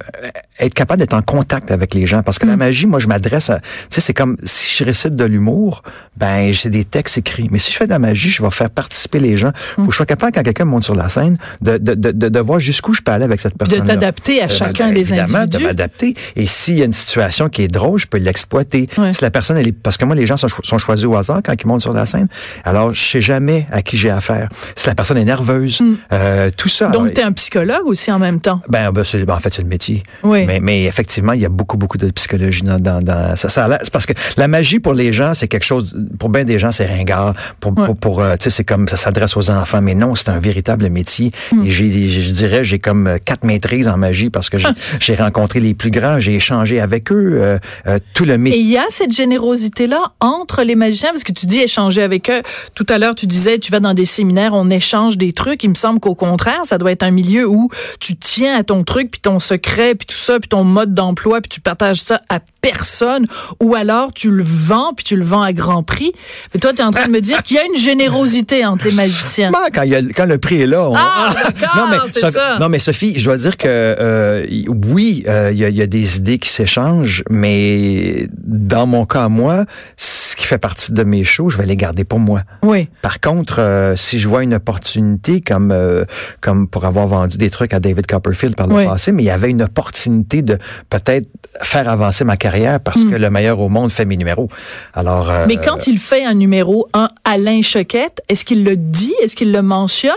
être 0.59 0.73
capable 0.73 0.99
d'être 0.99 1.13
en 1.13 1.21
contact 1.21 1.71
avec 1.71 1.93
les 1.93 2.05
gens. 2.05 2.21
Parce 2.21 2.37
que 2.39 2.45
la 2.45 2.55
magie, 2.57 2.85
moi, 2.85 2.99
je 2.99 3.07
m'adresse 3.07 3.49
à, 3.49 3.59
tu 3.59 3.65
sais, 3.89 4.01
c'est 4.01 4.13
comme 4.13 4.37
si 4.43 4.77
je 4.77 4.83
récite 4.85 5.15
de 5.15 5.23
l'humour, 5.25 5.83
ben 6.17 6.51
j'ai 6.53 6.69
des 6.69 6.83
textes 6.85 7.17
écrits. 7.17 7.47
Mais 7.51 7.59
si 7.59 7.71
je 7.71 7.77
fais 7.77 7.85
de 7.85 7.89
la 7.89 7.99
magie, 7.99 8.29
je 8.29 8.43
vais 8.43 8.51
faire 8.51 8.69
participer 8.69 9.19
les 9.19 9.35
gens. 9.37 9.51
Faut 9.75 9.85
que 9.85 9.91
je 9.91 9.97
sois 9.97 10.05
capable 10.05 10.31
quand 10.33 10.43
quelqu'un 10.43 10.65
monte 10.65 10.83
sur 10.83 10.95
la 10.95 11.09
scène 11.09 11.37
de 11.61 11.77
de, 11.77 11.95
de, 11.95 12.11
de, 12.11 12.29
de 12.29 12.39
voir 12.39 12.59
jusqu'où 12.59 12.93
je 12.93 13.01
peux 13.01 13.11
aller 13.11 13.25
avec 13.25 13.39
cette 13.39 13.53
De 13.53 13.57
personne. 13.65 13.87
t'adapter 13.87 14.41
à 14.43 14.47
chacun 14.47 14.91
des 14.91 14.99
évidemment, 14.99 15.39
individus. 15.39 15.57
de 15.63 15.67
m'adapter. 15.67 16.13
Et 16.35 16.45
s'il 16.45 16.77
y 16.77 16.81
a 16.81 16.85
une 16.85 16.93
situation 16.93 17.49
qui 17.49 17.63
est 17.63 17.67
drôle, 17.67 17.99
je 17.99 18.07
peux 18.07 18.17
l'exploiter. 18.19 18.87
Ouais. 18.97 19.11
Si 19.13 19.21
la 19.23 19.31
personne, 19.31 19.57
elle 19.57 19.67
est, 19.67 19.71
parce 19.71 19.97
que 19.97 20.05
moi, 20.05 20.15
les 20.15 20.25
gens 20.25 20.37
sont, 20.37 20.47
sont 20.63 20.77
choisis 20.77 21.05
au 21.05 21.15
hasard 21.15 21.41
quand 21.43 21.53
ils 21.59 21.67
montent 21.67 21.81
sur 21.81 21.93
la 21.93 22.05
scène. 22.05 22.27
Alors, 22.63 22.93
je 22.93 23.01
sais 23.01 23.21
jamais 23.21 23.65
à 23.71 23.81
qui 23.81 23.92
j'ai 23.97 24.09
affaire. 24.09 24.49
Si 24.75 24.87
la 24.87 24.95
personne 24.95 25.17
est 25.17 25.25
nerveuse, 25.25 25.81
euh, 26.11 26.49
tout 26.55 26.69
ça. 26.69 26.89
Mm. 26.89 26.91
Donc, 26.91 27.13
tu 27.13 27.21
es 27.21 27.23
un 27.23 27.31
psychologue 27.31 27.85
aussi 27.85 28.11
en 28.11 28.19
même 28.19 28.39
temps? 28.39 28.61
ben, 28.69 28.91
ben, 28.91 29.03
ben, 29.03 29.33
en 29.33 29.39
fait, 29.39 29.53
c'est 29.53 29.61
le 29.61 29.67
métier. 29.67 30.03
Oui. 30.23 30.45
Mais, 30.45 30.59
mais 30.61 30.83
effectivement, 30.85 31.33
il 31.33 31.41
y 31.41 31.45
a 31.45 31.49
beaucoup, 31.49 31.77
beaucoup 31.77 31.97
de 31.97 32.09
psychologie 32.11 32.61
dans, 32.63 32.77
dans, 32.77 32.99
dans 33.01 33.35
ça. 33.35 33.49
ça 33.49 33.67
c'est 33.81 33.91
parce 33.91 34.05
que 34.05 34.13
la 34.37 34.47
magie 34.47 34.79
pour 34.79 34.93
les 34.93 35.13
gens, 35.13 35.33
c'est 35.33 35.47
quelque 35.47 35.65
chose. 35.65 35.95
Pour 36.19 36.29
bien 36.29 36.43
des 36.43 36.59
gens, 36.59 36.71
c'est 36.71 36.85
ringard. 36.85 37.33
Pour, 37.59 37.73
Ouais. 37.77 37.85
pour, 37.85 37.97
pour, 37.97 38.21
euh, 38.21 38.35
tu 38.37 38.43
sais, 38.45 38.49
c'est 38.51 38.63
comme 38.63 38.87
ça 38.87 38.97
s'adresse 38.97 39.35
aux 39.35 39.49
enfants. 39.49 39.81
Mais 39.81 39.95
non, 39.95 40.13
c'est 40.15 40.29
un 40.29 40.39
véritable 40.39 40.89
métier. 40.89 41.31
Et 41.65 41.69
j'ai, 41.69 42.07
je 42.09 42.31
dirais, 42.33 42.63
j'ai 42.63 42.77
comme 42.79 43.07
euh, 43.07 43.17
quatre 43.23 43.43
maîtrises 43.45 43.87
en 43.87 43.97
magie 43.97 44.29
parce 44.29 44.49
que 44.49 44.57
j'ai, 44.59 44.67
Ah. 44.67 44.73
j'ai 44.99 45.15
rencontré 45.15 45.59
les 45.59 45.73
plus 45.73 45.89
grands, 45.91 46.19
j'ai 46.19 46.35
échangé 46.35 46.79
avec 46.79 47.11
eux. 47.11 47.31
euh, 47.41 47.57
euh, 47.87 47.97
tout 48.13 48.25
le 48.25 48.33
Et 48.33 48.37
métier. 48.37 48.59
il 48.59 48.69
y 48.69 48.77
a 48.77 48.85
cette 48.89 49.11
générosité-là 49.11 50.11
entre 50.19 50.63
les 50.63 50.75
magiciens, 50.75 51.09
parce 51.09 51.23
que 51.23 51.31
tu 51.31 51.45
dis 51.45 51.59
échanger 51.59 52.01
avec 52.03 52.29
eux. 52.29 52.41
Tout 52.75 52.85
à 52.89 52.97
l'heure, 52.97 53.15
tu 53.15 53.25
disais, 53.27 53.57
tu 53.59 53.71
vas 53.71 53.79
dans 53.83 53.93
des 53.93 54.05
séminaires, 54.05 54.53
on 54.53 54.69
échange 54.69 55.17
des 55.17 55.33
trucs. 55.33 55.63
Il 55.63 55.69
me 55.69 55.75
semble 55.75 55.99
qu'au 55.99 56.15
contraire, 56.15 56.61
ça 56.63 56.77
doit 56.77 56.91
être 56.91 57.03
un 57.03 57.11
milieu 57.11 57.47
où 57.47 57.69
tu 57.99 58.15
tiens 58.17 58.57
à 58.57 58.63
ton 58.63 58.83
truc, 58.83 59.11
puis 59.11 59.21
ton 59.21 59.37
secret, 59.39 59.93
puis 59.95 60.07
tout 60.07 60.15
ça, 60.15 60.39
puis 60.39 60.49
ton 60.49 60.63
mode 60.63 60.93
d'emploi, 60.93 61.41
puis 61.41 61.49
tu 61.49 61.61
partages 61.61 62.01
ça 62.01 62.19
à 62.29 62.39
personne. 62.61 63.27
Ou 63.61 63.75
alors, 63.75 64.13
tu 64.13 64.31
le 64.31 64.43
vends, 64.43 64.93
puis 64.95 65.03
tu 65.03 65.15
le 65.15 65.23
vends 65.23 65.41
à 65.41 65.53
grand 65.53 65.83
prix. 65.83 66.11
Mais 66.53 66.59
toi, 66.59 66.71
tu 66.73 66.79
es 66.79 66.83
en 66.83 66.91
train 66.91 67.05
de 67.05 67.11
me 67.11 67.21
dire 67.21 67.43
qu'il 67.43 67.57
y 67.57 67.59
a 67.59 67.65
une 67.65 67.77
générosité 67.77 68.65
entre 68.65 68.85
les 68.87 68.93
magiciens. 68.93 69.51
Ben, 69.51 69.67
quand, 69.73 69.83
y 69.83 69.95
a, 69.95 70.01
quand 70.01 70.25
le 70.25 70.37
prix 70.37 70.61
est 70.61 70.67
là, 70.67 70.89
on... 70.89 70.95
Ah, 70.95 71.29
d'accord, 71.59 72.05
c'est 72.07 72.21
Sophie- 72.21 72.33
ça. 72.33 72.57
Non, 72.59 72.69
mais 72.69 72.79
Sophie, 72.79 73.19
je 73.19 73.25
dois 73.25 73.37
dire 73.37 73.57
que 73.57 73.67
euh, 73.67 74.45
oui, 74.87 75.23
euh, 75.27 75.51
il 75.51 75.57
y, 75.57 75.65
a, 75.65 75.69
il 75.69 75.75
y 75.75 75.81
a 75.81 75.87
des 75.87 76.17
idées 76.17 76.39
qui 76.39 76.49
s'échangent, 76.49 77.23
mais 77.29 78.27
dans 78.43 78.85
mon 78.87 79.05
cas, 79.05 79.27
moi, 79.27 79.65
ce 79.97 80.35
qui 80.37 80.45
fait 80.45 80.57
partie 80.57 80.93
de 80.93 81.03
mes 81.03 81.23
shows, 81.23 81.49
je 81.49 81.57
vais 81.57 81.65
les 81.65 81.75
garder 81.75 82.05
pour 82.05 82.19
moi. 82.19 82.41
Oui. 82.61 82.87
Par 83.01 83.19
contre, 83.19 83.55
euh, 83.59 83.72
si 83.95 84.19
je 84.19 84.27
vois 84.27 84.43
une 84.43 84.53
opportunité 84.53 85.41
comme 85.41 85.71
euh, 85.71 86.05
comme 86.41 86.67
pour 86.67 86.85
avoir 86.85 87.07
vendu 87.07 87.37
des 87.37 87.49
trucs 87.49 87.73
à 87.73 87.79
David 87.79 88.07
Copperfield 88.07 88.55
par 88.55 88.67
le 88.67 88.75
Oui. 88.75 88.85
passé, 88.85 89.11
mais 89.11 89.23
il 89.23 89.27
y 89.27 89.29
avait 89.31 89.49
une 89.49 89.61
opportunité 89.61 90.41
de 90.41 90.57
peut-être 90.89 91.27
faire 91.61 91.87
avancer 91.89 92.23
ma 92.23 92.37
carrière 92.37 92.79
parce 92.79 93.03
que 93.03 93.15
le 93.15 93.29
meilleur 93.29 93.59
au 93.59 93.69
monde 93.69 93.91
fait 93.91 94.05
mes 94.05 94.17
numéros. 94.17 94.49
Alors, 94.93 95.29
euh, 95.29 95.43
Hmm. 95.43 95.47
Mais 95.47 95.57
quand 95.57 95.87
il 95.87 95.97
fait 95.99 96.23
un 96.25 96.33
numéro, 96.33 96.87
un 96.93 97.09
Alain 97.25 97.61
Choquette, 97.61 98.21
est-ce 98.29 98.45
qu'il 98.45 98.63
le 98.63 98.75
dit, 98.77 99.13
est-ce 99.21 99.35
qu'il 99.35 99.51
le 99.51 99.61
mentionne, 99.61 100.13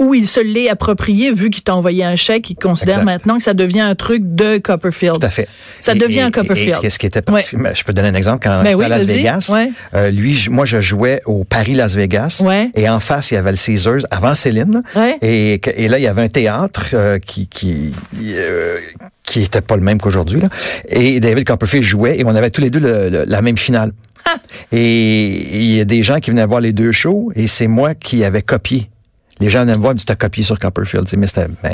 ou 0.00 0.14
il 0.14 0.26
se 0.26 0.40
l'est 0.40 0.68
approprié 0.68 1.32
vu 1.32 1.50
qu'il 1.50 1.62
t'a 1.62 1.74
envoyé 1.74 2.04
un 2.04 2.16
chèque, 2.16 2.50
il 2.50 2.54
considère 2.56 2.96
Exact. 2.98 3.04
maintenant 3.04 3.36
que 3.36 3.42
ça 3.42 3.54
devient 3.54 3.80
un 3.80 3.94
truc 3.94 4.22
de 4.34 4.58
Copperfield? 4.58 5.18
Tout 5.20 5.26
à 5.26 5.30
fait. 5.30 5.48
Ça 5.80 5.92
Et- 5.94 5.98
devient 5.98 6.18
et- 6.18 6.22
un 6.22 6.30
Copperfield. 6.30 6.78
Et, 6.82 6.90
ce 6.90 6.98
qui 6.98 7.06
était 7.06 7.22
parti, 7.22 7.56
je 7.74 7.84
peux 7.84 7.92
donner 7.92 8.08
un 8.08 8.14
exemple 8.14 8.40
quand 8.44 8.62
Ben 8.62 8.70
j'étais 8.70 8.76
oui, 8.76 8.84
à 8.84 8.88
Las. 8.88 9.04
Vegas. 9.04 9.50
Ouais. 9.52 9.70
euh, 9.94 10.10
lui, 10.10 10.46
moi, 10.50 10.64
je 10.66 10.80
jouais 10.80 11.20
au 11.26 11.44
Paris 11.44 11.74
Las 11.74 11.94
Vegas. 11.94 12.42
Ouais. 12.44 12.70
Et 12.74 12.88
en 12.90 13.00
face, 13.00 13.30
il 13.30 13.34
y 13.34 13.36
avait 13.36 13.52
le 13.52 13.56
Caesars 13.56 14.00
avant 14.10 14.34
Céline. 14.34 14.82
Ouais. 14.96 15.18
Et, 15.22 15.88
là, 15.88 15.98
il 15.98 16.02
y 16.02 16.06
avait 16.06 16.22
un 16.22 16.28
théâtre 16.28 16.86
euh, 16.94 17.18
qui 17.18 17.46
qui 17.48 17.94
euh, 18.24 18.78
qui 19.22 19.42
était 19.42 19.60
pas 19.60 19.76
le 19.76 19.82
même 19.82 20.00
qu'aujourd'hui. 20.00 20.40
Et 20.88 21.20
David 21.20 21.46
Copperfield 21.46 21.84
jouait 21.84 22.18
et 22.18 22.24
on 22.24 22.34
avait 22.34 22.50
tous 22.50 22.60
les 22.60 22.70
deux 22.70 22.80
le- 22.80 23.08
le- 23.08 23.24
la 23.26 23.42
même 23.42 23.56
finale. 23.58 23.92
Ah! 24.26 24.36
Et 24.72 25.26
il 25.56 25.76
y 25.76 25.80
a 25.80 25.84
des 25.84 26.02
gens 26.02 26.16
qui 26.18 26.30
venaient 26.30 26.44
voir 26.46 26.60
les 26.60 26.72
deux 26.72 26.92
shows 26.92 27.30
et 27.34 27.46
c'est 27.46 27.68
moi 27.68 27.94
qui 27.94 28.24
avais 28.24 28.42
copié. 28.42 28.90
Les 29.40 29.48
gens 29.48 29.60
venaient 29.60 29.72
me 29.74 29.78
voir 29.78 29.92
et 29.92 29.94
me 29.94 29.98
disaient, 29.98 30.06
t'as 30.06 30.16
copié 30.16 30.42
sur 30.42 30.58
Copperfield. 30.58 31.06
Mais 31.16 31.26
c'était, 31.26 31.46
ben, 31.62 31.72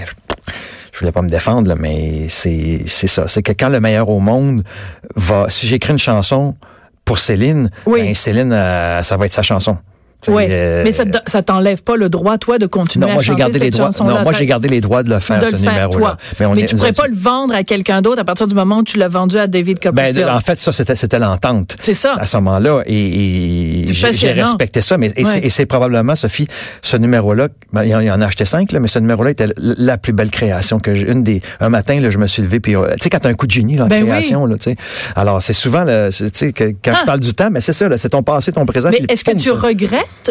je 0.92 0.99
voulais 1.00 1.12
pas 1.12 1.23
me 1.23 1.28
défendre, 1.28 1.68
là, 1.68 1.75
mais 1.78 2.26
c'est, 2.28 2.82
c'est 2.87 3.08
ça. 3.08 3.26
C'est 3.26 3.42
que 3.42 3.52
quand 3.52 3.68
le 3.68 3.80
meilleur 3.80 4.08
au 4.08 4.20
monde 4.20 4.62
va, 5.16 5.46
si 5.49 5.66
j'écris 5.66 5.92
une 5.92 5.99
chanson 5.99 6.56
pour 7.04 7.18
Céline, 7.18 7.68
Oui. 7.87 8.02
ben, 8.02 8.14
Céline, 8.14 8.52
euh, 8.52 9.02
ça 9.02 9.16
va 9.16 9.26
être 9.26 9.32
sa 9.32 9.42
chanson. 9.42 9.76
Oui, 10.28 10.44
euh, 10.50 10.82
mais 10.85 10.90
ça, 10.92 11.04
te- 11.04 11.18
ça 11.30 11.42
t'enlève 11.42 11.82
pas 11.85 11.96
le 11.96 12.08
droit, 12.08 12.37
toi, 12.38 12.58
de 12.58 12.66
continuer 12.66 13.04
non, 13.06 13.11
à 13.11 13.14
moi 13.14 13.23
j'ai 13.23 13.28
chanter 13.28 13.38
gardé 13.40 13.58
les 13.61 13.64
cette 13.66 13.75
droits. 13.75 13.87
chanson-là. 13.87 14.14
Non, 14.14 14.23
moi 14.23 14.32
j'ai 14.32 14.46
gardé 14.46 14.68
les 14.68 14.80
droits 14.80 15.02
de 15.04 15.11
le 15.11 15.20
faire 15.20 15.38
de 15.38 15.46
ce 15.46 15.56
numéro-là. 15.56 15.88
toi. 15.88 16.16
Mais, 16.40 16.62
est- 16.62 16.66
tu 16.66 16.75
nous 16.75 16.78
pourrais 16.80 16.92
pas 16.92 17.06
dit- 17.08 17.14
le 17.14 17.20
vendre 17.20 17.54
à 17.54 17.62
quelqu'un 17.62 18.02
d'autre 18.02 18.20
à 18.20 18.25
partir 18.25 18.46
du 18.49 18.54
moment 18.54 18.78
où 18.78 18.82
tu 18.82 18.99
l'as 18.99 19.06
vendu 19.08 19.38
à 19.38 19.46
David 19.46 19.78
Ben, 19.82 19.90
Copperfield. 19.90 20.28
en 20.28 20.40
fait, 20.40 20.58
ça, 20.58 20.73
c'était, 20.73 20.94
c'était 20.96 21.18
l'entente. 21.20 21.76
C'est 21.80 21.94
ça. 21.94 22.14
À 22.18 22.26
ce 22.26 22.37
moment-là. 22.38 22.82
Et, 22.87 23.82
et 23.82 23.87
j'ai, 23.92 24.32
respecté 24.32 24.80
ça. 24.80 24.99
Mais, 24.99 25.12
et, 25.16 25.25
c'est, 25.25 25.35
Ouais. 25.37 25.46
et 25.46 25.50
c'est 25.50 25.66
probablement, 25.66 26.14
Sophie, 26.14 26.49
ce 26.82 26.96
numéro-là, 26.96 27.49
ben, 27.73 27.85
il, 27.85 27.94
en, 27.94 28.00
il 28.00 28.11
en 28.11 28.20
a 28.20 28.26
acheté 28.26 28.44
cinq, 28.44 28.73
là, 28.73 28.80
mais 28.80 28.88
ce 28.88 28.99
numéro-là 28.99 29.30
était 29.30 29.49
la 29.58 29.96
plus 29.99 30.12
belle 30.12 30.30
création 30.30 30.80
que 30.80 30.94
j'ai. 30.94 31.08
Une 31.11 31.23
des, 31.23 31.40
un 31.61 31.68
matin, 31.68 32.00
là, 32.00 32.11
je 32.11 32.18
me 32.18 32.26
suis 32.26 32.42
levé, 32.42 32.58
puis, 32.58 32.75
euh, 32.75 32.94
tu 32.94 33.04
sais, 33.04 33.11
quand 33.11 33.18
t'as 33.20 33.28
un 33.28 33.35
coup 33.35 33.46
de 33.46 33.52
génie, 33.52 33.76
là, 33.76 33.85
en 33.85 33.88
Ben 33.88 34.02
oui. 34.02 34.08
création, 34.08 34.44
là, 34.46 34.56
tu 34.56 34.70
sais. 34.70 34.76
Alors, 35.14 35.40
c'est 35.42 35.52
souvent, 35.52 35.85
tu 35.87 36.11
sais, 36.32 36.52
quand 36.52 36.92
Ah. 36.94 36.99
je 37.00 37.04
parle 37.06 37.20
du 37.20 37.32
temps, 37.32 37.50
mais 37.50 37.61
c'est 37.61 37.73
ça, 37.73 37.87
c'est 37.96 38.08
ton 38.08 38.23
passé, 38.23 38.50
ton 38.52 38.66
présent. 38.66 38.90
Mais 38.90 39.02
est-ce 39.08 39.25
que 39.25 39.32
tu 39.32 39.50
ça. 39.50 39.54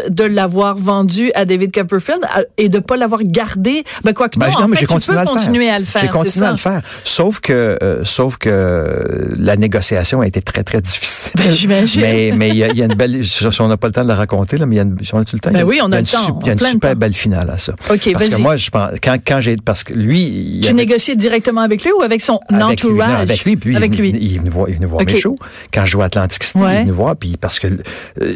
De 0.09 0.23
l'avoir 0.25 0.75
vendu 0.75 1.31
à 1.35 1.45
David 1.45 1.73
Copperfield 1.73 2.19
et 2.57 2.67
de 2.69 2.79
pas 2.79 2.97
l'avoir 2.97 3.21
gardé? 3.23 3.83
Ben, 4.03 4.13
quoi 4.13 4.27
que 4.29 4.37
Ben, 4.37 4.47
non, 4.47 4.51
non, 4.53 4.59
en 4.65 4.67
mais 4.67 4.75
fait, 4.77 4.87
j'ai 4.91 4.99
tu 4.99 5.11
peux 5.11 5.17
à 5.17 5.25
continuer 5.25 5.69
à 5.69 5.79
le 5.79 5.85
faire. 5.85 6.01
J'ai 6.01 6.07
continué 6.09 6.45
à 6.45 6.51
le 6.51 6.57
faire. 6.57 6.81
Sauf 7.03 7.39
que, 7.39 7.77
euh, 7.81 8.03
sauf 8.03 8.37
que 8.37 8.49
euh, 8.51 9.29
la 9.37 9.55
négociation 9.55 10.21
a 10.21 10.27
été 10.27 10.41
très, 10.41 10.63
très 10.63 10.81
difficile. 10.81 11.31
Ben, 11.37 11.49
j'imagine. 11.49 12.01
Mais, 12.01 12.31
mais 12.35 12.49
il 12.49 12.57
y, 12.57 12.63
a- 12.63 12.67
il 12.69 12.77
y 12.77 12.81
a 12.81 12.85
une 12.85 12.95
belle, 12.95 13.25
si 13.25 13.61
on 13.61 13.67
n'a 13.67 13.77
pas 13.77 13.87
le 13.87 13.93
temps 13.93 14.03
de 14.03 14.07
la 14.09 14.15
raconter, 14.15 14.57
là, 14.57 14.65
mais 14.65 14.75
il 14.75 14.77
y 14.77 14.81
a 14.81 14.83
une, 14.83 14.97
si 15.03 15.13
on 15.13 15.19
a 15.19 15.25
tout 15.25 15.35
le 15.35 15.39
temps? 15.39 15.51
Ben 15.51 15.59
il 15.59 15.61
a- 15.61 15.65
oui, 15.65 15.79
on 15.81 15.85
a 15.85 15.87
il 15.87 15.91
y 15.91 15.95
le 15.95 15.99
une 15.99 16.05
temps, 16.05 16.39
Il 16.41 16.47
y 16.47 16.49
a 16.49 16.53
une 16.53 16.59
super 16.59 16.95
belle 16.95 17.13
finale 17.13 17.49
à 17.49 17.57
ça. 17.57 17.73
OK, 17.89 18.09
Parce 18.13 18.29
que 18.29 18.41
moi, 18.41 18.57
je 18.57 18.69
pense, 18.69 18.91
quand, 19.01 19.17
quand 19.25 19.39
j'ai, 19.41 19.55
parce 19.57 19.83
que 19.83 19.93
lui, 19.93 20.21
il 20.23 20.61
Tu 20.61 20.73
négociais 20.73 21.15
directement 21.15 21.61
avec 21.61 21.83
lui 21.83 21.91
ou 21.91 22.01
avec 22.01 22.21
son 22.21 22.39
avec 22.49 22.51
lui, 22.51 22.57
non, 22.59 22.65
entourage? 22.71 23.21
avec 23.21 23.43
lui, 23.45 23.55
puis 23.57 23.75
Avec 23.75 23.93
il, 23.93 23.99
est 23.99 24.03
venu- 24.11 24.11
lui. 24.19 24.39
il 24.43 24.49
voir, 24.49 24.67
il 24.69 24.73
est 24.73 24.75
venu 24.75 24.87
voir 24.87 25.01
OK. 25.01 25.07
mes 25.11 25.19
shows. 25.19 25.35
Quand 25.73 25.85
je 25.85 25.91
jouais 25.91 26.03
à 26.03 26.07
Atlantic 26.07 26.43
City, 26.43 26.57
il 26.59 26.63
Ouais. 26.63 26.75
est 26.75 26.81
venu 26.81 26.91
voir, 26.91 27.15
puis 27.15 27.37
parce 27.39 27.59
que 27.59 27.67
euh, 27.67 28.33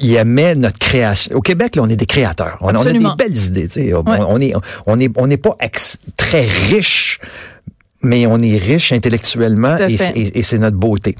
il 0.00 0.14
aimait 0.14 0.54
notre 0.54 0.78
création. 0.78 1.36
Au 1.36 1.40
Québec, 1.40 1.76
là, 1.76 1.82
on 1.82 1.88
est 1.88 1.96
des 1.96 2.06
créateurs. 2.06 2.56
On, 2.60 2.74
on 2.74 2.80
a 2.86 2.92
des 2.92 2.98
belles 3.16 3.36
idées. 3.36 3.68
Tu 3.68 3.82
sais. 3.82 3.94
On, 3.94 4.02
Ouais. 4.02 4.18
on 4.26 4.40
est, 4.40 4.52
on 4.86 4.98
est, 5.00 5.10
on 5.16 5.26
n'est 5.26 5.36
pas 5.38 5.56
ex- 5.60 5.98
très 6.16 6.46
riche. 6.46 7.18
Mais 8.00 8.26
on 8.26 8.40
est 8.40 8.56
riche 8.56 8.92
intellectuellement 8.92 9.76
et, 9.76 9.96
c'est- 9.98 10.12
et- 10.14 10.38
et 10.38 10.42
c'est 10.44 10.58
notre 10.58 10.76
beauté. 10.76 11.16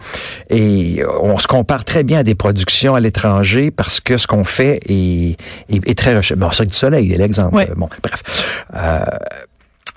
Et 0.48 1.00
euh, 1.02 1.08
on 1.22 1.36
se 1.36 1.48
compare 1.48 1.84
très 1.84 2.04
bien 2.04 2.20
à 2.20 2.22
des 2.22 2.36
productions 2.36 2.94
à 2.94 3.00
l'étranger 3.00 3.72
parce 3.72 3.98
que 3.98 4.16
ce 4.16 4.28
qu'on 4.28 4.44
fait 4.44 4.78
est, 4.88 5.36
est, 5.70 5.88
est 5.88 5.98
très 5.98 6.10
recherché. 6.16 6.36
Bon, 6.36 6.52
Cirque 6.52 6.68
du 6.68 6.76
Soleil 6.76 7.12
est 7.12 7.16
l'exemple. 7.18 7.56
Ouais. 7.56 7.68
Bon, 7.74 7.88
bref. 8.00 8.22
Euh, 8.76 9.00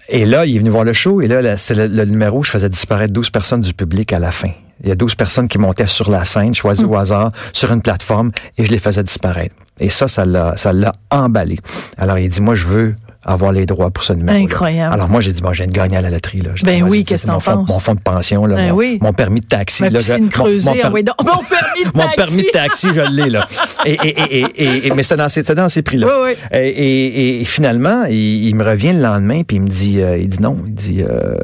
et 0.09 0.25
là, 0.25 0.47
il 0.47 0.55
est 0.55 0.59
venu 0.59 0.71
voir 0.71 0.83
le 0.83 0.93
show, 0.93 1.21
et 1.21 1.27
là, 1.27 1.43
là, 1.43 1.55
c'est 1.55 1.75
le, 1.75 1.85
le 1.85 2.03
numéro 2.05 2.39
où 2.39 2.43
je 2.43 2.49
faisais 2.49 2.67
disparaître 2.67 3.13
12 3.13 3.29
personnes 3.29 3.61
du 3.61 3.75
public 3.75 4.11
à 4.11 4.17
la 4.17 4.31
fin. 4.31 4.49
Il 4.83 4.89
y 4.89 4.91
a 4.91 4.95
12 4.95 5.15
personnes 5.15 5.47
qui 5.47 5.57
montaient 5.57 5.87
sur 5.87 6.09
la 6.09 6.25
scène, 6.25 6.53
choisies 6.55 6.85
au 6.85 6.95
hasard, 6.95 7.31
sur 7.53 7.71
une 7.71 7.81
plateforme, 7.81 8.31
et 8.57 8.65
je 8.65 8.71
les 8.71 8.79
faisais 8.79 9.03
disparaître. 9.03 9.55
Et 9.79 9.89
ça, 9.89 10.07
ça 10.07 10.25
l'a, 10.25 10.55
ça 10.57 10.73
l'a 10.73 10.91
emballé. 11.09 11.57
Alors, 11.97 12.17
il 12.17 12.29
dit, 12.29 12.41
moi, 12.41 12.55
je 12.55 12.65
veux 12.65 12.95
avoir 13.23 13.51
les 13.51 13.67
droits 13.67 13.91
pour 13.91 14.03
ce 14.03 14.13
numéro. 14.13 14.43
Incroyable. 14.43 14.93
Alors, 14.95 15.07
moi, 15.07 15.21
j'ai 15.21 15.31
dit, 15.31 15.41
bon, 15.43 15.51
de 15.51 15.65
gagner 15.65 15.97
à 15.97 16.01
la 16.01 16.09
loterie, 16.09 16.41
là. 16.41 16.51
J'ai 16.55 16.65
Ben 16.65 16.77
dit, 16.77 16.83
oui, 16.83 17.03
qu'est-ce 17.03 17.27
mon 17.27 17.37
que 17.37 17.43
t'en 17.45 17.57
penses? 17.57 17.69
Mon 17.69 17.79
fonds 17.79 17.93
de 17.93 17.99
pension, 18.01 18.45
là. 18.47 18.55
Ben 18.55 18.69
mon, 18.71 18.75
oui. 18.77 18.97
mon 19.01 19.13
permis 19.13 19.41
de 19.41 19.45
taxi, 19.45 19.83
Ma 19.83 19.91
là. 19.91 19.99
je- 19.99 20.05
piscine 20.05 20.17
mon- 20.17 20.23
mon 20.23 20.29
creusée, 20.29 20.71
per- 20.71 20.81
ah 20.85 20.89
oui, 20.91 21.03
donc, 21.03 21.15
mon 21.23 21.43
permis 21.43 21.83
de 21.85 21.91
mon 21.97 22.03
taxi. 22.03 22.15
permis 22.15 22.41
de 22.43 22.49
taxi, 22.49 22.87
je 22.95 23.11
l'ai, 23.11 23.29
là. 23.29 23.47
Et, 23.85 23.93
et, 23.93 24.87
et, 24.87 24.91
mais 24.95 25.03
c'est 25.03 25.17
dans 25.17 25.29
ces, 25.29 25.43
dans 25.43 25.69
ces 25.69 25.83
prix-là. 25.83 26.07
Oui, 26.07 26.31
oui. 26.51 26.57
Et, 26.59 27.45
finalement, 27.45 28.05
il, 28.05 28.47
il 28.47 28.55
me 28.55 28.63
revient 28.63 28.93
le 28.93 29.01
lendemain, 29.01 29.43
puis 29.43 29.57
il 29.57 29.61
me 29.63 29.69
dit, 29.69 30.01
euh, 30.01 30.17
il 30.17 30.27
dit 30.27 30.41
non, 30.41 30.57
il 30.65 30.73
dit, 30.73 31.03
euh, 31.07 31.35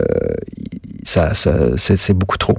ça, 1.04 1.34
ça 1.36 1.54
c'est 1.76 2.14
beaucoup 2.14 2.38
trop. 2.38 2.58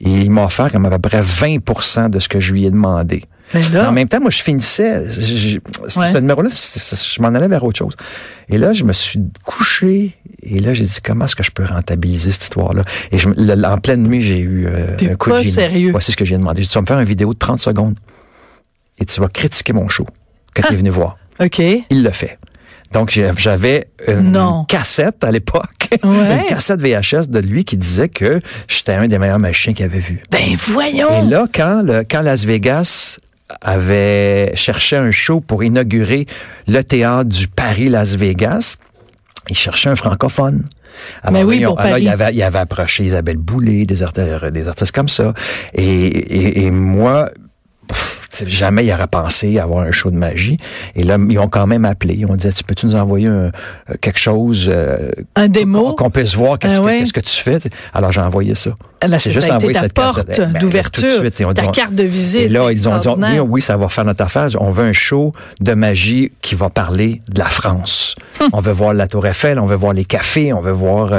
Et 0.00 0.10
il 0.10 0.30
m'a 0.30 0.44
offert 0.44 0.70
comme 0.70 0.86
à 0.86 0.90
peu 0.90 0.98
près 1.08 1.20
20% 1.20 2.08
de 2.10 2.18
ce 2.20 2.28
que 2.28 2.38
je 2.40 2.52
lui 2.52 2.66
ai 2.66 2.70
demandé. 2.70 3.24
Ben 3.52 3.62
là, 3.72 3.88
En 3.88 3.92
même 3.92 4.08
temps, 4.08 4.20
moi, 4.20 4.30
je 4.30 4.42
finissais, 4.42 5.10
je- 5.10 5.58
Ouais. 5.98 6.06
ce 6.06 6.18
numéro-là, 6.18 6.50
je 6.50 7.22
m'en 7.22 7.28
allais 7.28 7.48
vers 7.48 7.64
autre 7.64 7.78
chose. 7.78 7.94
Et 8.50 8.58
là, 8.58 8.74
je 8.74 8.84
me 8.84 8.92
suis 8.92 9.18
couché, 9.44 10.14
et 10.42 10.60
là, 10.60 10.74
j'ai 10.74 10.84
dit, 10.84 10.98
comment 11.02 11.24
est-ce 11.24 11.34
que 11.34 11.42
je 11.42 11.50
peux 11.50 11.64
rentabiliser 11.64 12.30
cette 12.30 12.42
histoire-là? 12.44 12.82
Et 13.10 13.18
je, 13.18 13.28
le- 13.30 13.64
en 13.64 13.78
pleine 13.78 14.02
nuit, 14.02 14.20
j'ai 14.20 14.38
eu 14.38 14.66
euh, 14.66 14.96
un 15.00 15.14
coup 15.16 15.30
pas 15.30 15.42
de 15.42 15.48
sérieux. 15.50 15.90
Voici 15.92 16.12
ce 16.12 16.16
que 16.16 16.26
j'ai 16.26 16.36
demandé. 16.36 16.60
J'ai 16.60 16.66
dit, 16.66 16.72
tu 16.72 16.74
vas 16.78 16.82
me 16.82 16.86
faire 16.86 17.00
une 17.00 17.06
vidéo 17.08 17.32
de 17.32 17.38
30 17.38 17.62
secondes, 17.62 17.96
et 19.00 19.04
tu 19.06 19.18
vas 19.20 19.28
critiquer 19.28 19.72
mon 19.72 19.88
show. 19.88 20.06
quand 20.54 20.64
il 20.70 20.74
est 20.74 20.78
venu 20.78 20.90
voir. 20.90 21.16
OK. 21.40 21.58
Il 21.58 22.02
le 22.02 22.10
fait. 22.10 22.38
Donc, 22.92 23.10
j'avais 23.38 23.88
une 24.06 24.64
cassette 24.66 25.22
à 25.22 25.30
l'époque, 25.30 25.88
Ouais. 26.04 26.36
une 26.36 26.44
cassette 26.48 26.80
VHS 26.80 27.28
de 27.28 27.38
lui 27.38 27.64
qui 27.64 27.76
disait 27.76 28.08
que 28.08 28.40
j'étais 28.66 28.92
un 28.94 29.06
des 29.08 29.18
meilleurs 29.18 29.38
magiciens 29.38 29.72
qu'il 29.74 29.84
avait 29.84 29.98
vu. 29.98 30.22
Ben 30.30 30.40
voyons. 30.56 31.22
Et 31.22 31.28
là, 31.30 31.44
quand, 31.52 31.82
le, 31.84 32.04
quand 32.10 32.22
Las 32.22 32.44
Vegas 32.44 33.18
avait 33.60 34.52
cherché 34.54 34.96
un 34.96 35.10
show 35.10 35.40
pour 35.40 35.64
inaugurer 35.64 36.26
le 36.66 36.82
théâtre 36.82 37.28
du 37.30 37.48
Paris-Las 37.48 38.14
Vegas, 38.16 38.76
il 39.50 39.56
cherchait 39.56 39.88
un 39.90 39.96
francophone. 39.96 40.68
Mais 41.30 41.44
oui, 41.44 41.58
ils 41.60 41.66
ont- 41.66 41.70
pour 41.70 41.80
alors, 41.80 41.90
Paris. 41.92 42.02
il 42.02 42.08
avait, 42.08 42.34
il 42.34 42.42
avait 42.42 42.58
approché 42.58 43.04
Isabelle 43.04 43.36
Boulay, 43.36 43.84
des, 43.86 44.02
artistes, 44.02 44.44
des 44.52 44.68
artistes 44.68 44.92
comme 44.92 45.08
ça. 45.08 45.32
Et, 45.74 45.84
et, 45.84 46.64
et 46.64 46.70
moi, 46.70 47.30
pff, 47.88 48.44
jamais 48.46 48.84
il 48.86 48.92
aurait 48.92 49.06
pensé 49.08 49.58
avoir 49.58 49.84
un 49.84 49.90
show 49.92 50.10
de 50.10 50.16
magie. 50.16 50.58
Et 50.94 51.02
là, 51.02 51.16
ils 51.28 51.38
ont 51.38 51.48
quand 51.48 51.66
même 51.66 51.84
appelé. 51.84 52.14
Ils 52.14 52.26
ont 52.26 52.36
dit, 52.36 52.48
tu 52.52 52.62
peux-tu 52.64 52.86
nous 52.86 52.94
envoyer 52.94 53.26
un- 53.28 53.32
euh, 53.32 53.50
quelque 54.00 54.18
chose 54.20 54.66
euh, 54.68 55.10
Un 55.34 55.48
démo? 55.48 55.94
qu'on 55.96 56.10
puisse 56.10 56.34
voir 56.36 56.58
qu'est-ce 56.58 56.80
Ah 56.80 56.84
que, 56.84 56.98
qu'est-ce 57.00 57.12
que 57.12 57.20
tu 57.20 57.34
fais? 57.42 57.58
Alors, 57.94 58.12
j'ai 58.12 58.20
envoyé 58.20 58.54
ça. 58.54 58.70
Là, 59.00 59.18
J'ai 59.18 59.32
c'est 59.32 59.32
juste 59.32 59.50
envoyé 59.50 59.74
cette 59.78 59.92
porte. 59.92 60.26
Ben, 60.26 60.52
d'ouverture, 60.58 61.22
ont 61.46 61.54
ta 61.54 61.68
carte 61.68 61.94
de 61.94 62.02
visite. 62.02 62.42
Et 62.42 62.48
là, 62.48 62.70
ils 62.72 62.88
ont 62.88 62.98
dit, 62.98 63.40
oui, 63.40 63.62
ça 63.62 63.76
va 63.76 63.88
faire 63.88 64.04
notre 64.04 64.22
affaire. 64.24 64.48
On 64.60 64.70
veut 64.72 64.84
un 64.84 64.92
show 64.92 65.32
de 65.60 65.72
magie 65.74 66.32
qui 66.42 66.54
va 66.56 66.68
parler 66.68 67.22
de 67.28 67.38
la 67.38 67.44
France. 67.46 68.14
Hum. 68.40 68.48
on 68.52 68.60
veut 68.60 68.72
voir 68.72 68.94
la 68.94 69.08
Tour 69.08 69.26
Eiffel, 69.26 69.58
on 69.58 69.66
veut 69.66 69.74
voir 69.76 69.92
les 69.92 70.04
cafés, 70.04 70.52
on 70.52 70.60
veut 70.60 70.70
voir 70.72 71.10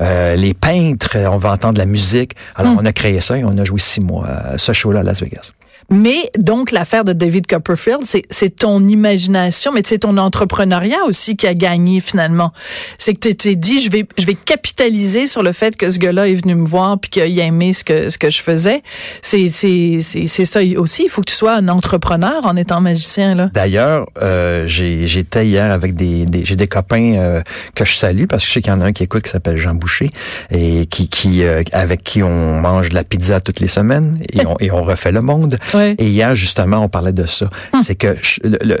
euh, 0.00 0.34
les 0.36 0.52
peintres, 0.54 1.16
on 1.30 1.38
veut 1.38 1.48
entendre 1.48 1.78
la 1.78 1.86
musique. 1.86 2.32
Alors, 2.56 2.72
Hum. 2.72 2.78
on 2.82 2.86
a 2.86 2.92
créé 2.92 3.20
ça 3.20 3.38
et 3.38 3.44
on 3.44 3.56
a 3.58 3.64
joué 3.64 3.78
six 3.78 4.00
mois 4.00 4.26
ce 4.56 4.72
show-là 4.72 5.00
à 5.00 5.02
Las 5.02 5.20
Vegas. 5.20 5.52
Mais 5.90 6.30
donc, 6.36 6.72
l'affaire 6.72 7.04
de 7.04 7.12
David 7.12 7.46
Copperfield, 7.46 8.00
c'est, 8.04 8.56
ton 8.56 8.82
imagination, 8.88 9.70
mais 9.72 9.82
c'est 9.84 9.98
ton 9.98 10.16
entrepreneuriat 10.16 11.04
aussi 11.06 11.36
qui 11.36 11.46
a 11.46 11.54
gagné 11.54 12.00
finalement. 12.00 12.52
C'est 12.98 13.14
que 13.14 13.20
tu 13.28 13.36
t'es 13.36 13.54
dit, 13.54 13.80
je 13.80 13.90
vais, 13.90 14.04
je 14.18 14.26
vais 14.26 14.34
capitaliser 14.34 15.26
sur 15.26 15.42
le 15.42 15.52
fait 15.52 15.76
que 15.76 15.90
ce 15.90 15.98
gars-là 15.98 16.28
est 16.28 16.34
venu 16.34 16.54
me 16.56 16.66
voir 16.66 16.98
puis 16.98 17.10
qu'il 17.10 17.22
a 17.40 17.44
aimé 17.44 17.72
ce 17.72 17.84
que, 17.84 18.10
ce 18.10 18.18
que 18.18 18.30
je 18.30 18.40
faisais. 18.42 18.82
C'est, 19.22 19.48
c'est, 19.48 19.98
c'est, 20.02 20.26
c'est 20.26 20.44
ça 20.44 20.60
aussi. 20.76 21.04
Il 21.04 21.08
faut 21.08 21.20
que 21.20 21.30
tu 21.30 21.36
sois 21.36 21.54
un 21.54 21.68
entrepreneur 21.68 22.46
en 22.46 22.56
étant 22.56 22.80
magicien, 22.80 23.34
là. 23.34 23.50
D'ailleurs, 23.54 24.06
euh, 24.22 24.64
j'étais 24.66 25.46
hier 25.46 25.70
avec 25.70 25.94
des, 25.94 26.26
des- 26.26 26.44
j'ai 26.44 26.56
des 26.56 26.68
copains 26.68 27.14
euh, 27.14 27.42
que 27.74 27.84
je 27.84 27.92
salue 27.94 28.24
parce 28.26 28.42
que 28.44 28.48
je 28.48 28.54
sais 28.54 28.62
qu'il 28.62 28.72
y 28.72 28.74
en 28.76 28.80
a 28.80 28.86
un 28.86 28.92
qui 28.92 29.02
écoute 29.04 29.22
qui 29.22 29.30
s'appelle 29.30 29.58
Jean 29.58 29.74
Boucher 29.74 30.10
et 30.50 30.86
qui, 30.86 31.08
qui 31.08 31.44
euh, 31.44 31.62
avec 31.72 32.02
qui 32.02 32.22
on 32.22 32.60
mange 32.60 32.88
de 32.88 32.94
la 32.94 33.04
pizza 33.04 33.40
toutes 33.40 33.60
les 33.60 33.68
semaines 33.68 34.18
et 34.32 34.44
on, 34.46 34.56
et 34.60 34.70
on 34.70 34.82
refait 34.82 35.12
le 35.12 35.20
monde. 35.20 35.58
Ouais. 35.76 35.94
Et 35.98 36.08
hier 36.08 36.34
justement, 36.34 36.78
on 36.78 36.88
parlait 36.88 37.12
de 37.12 37.26
ça. 37.26 37.48
C'est 37.82 37.94
que 37.94 38.16
je- 38.22 38.40
le- 38.42 38.58
le- 38.62 38.76
le- 38.76 38.78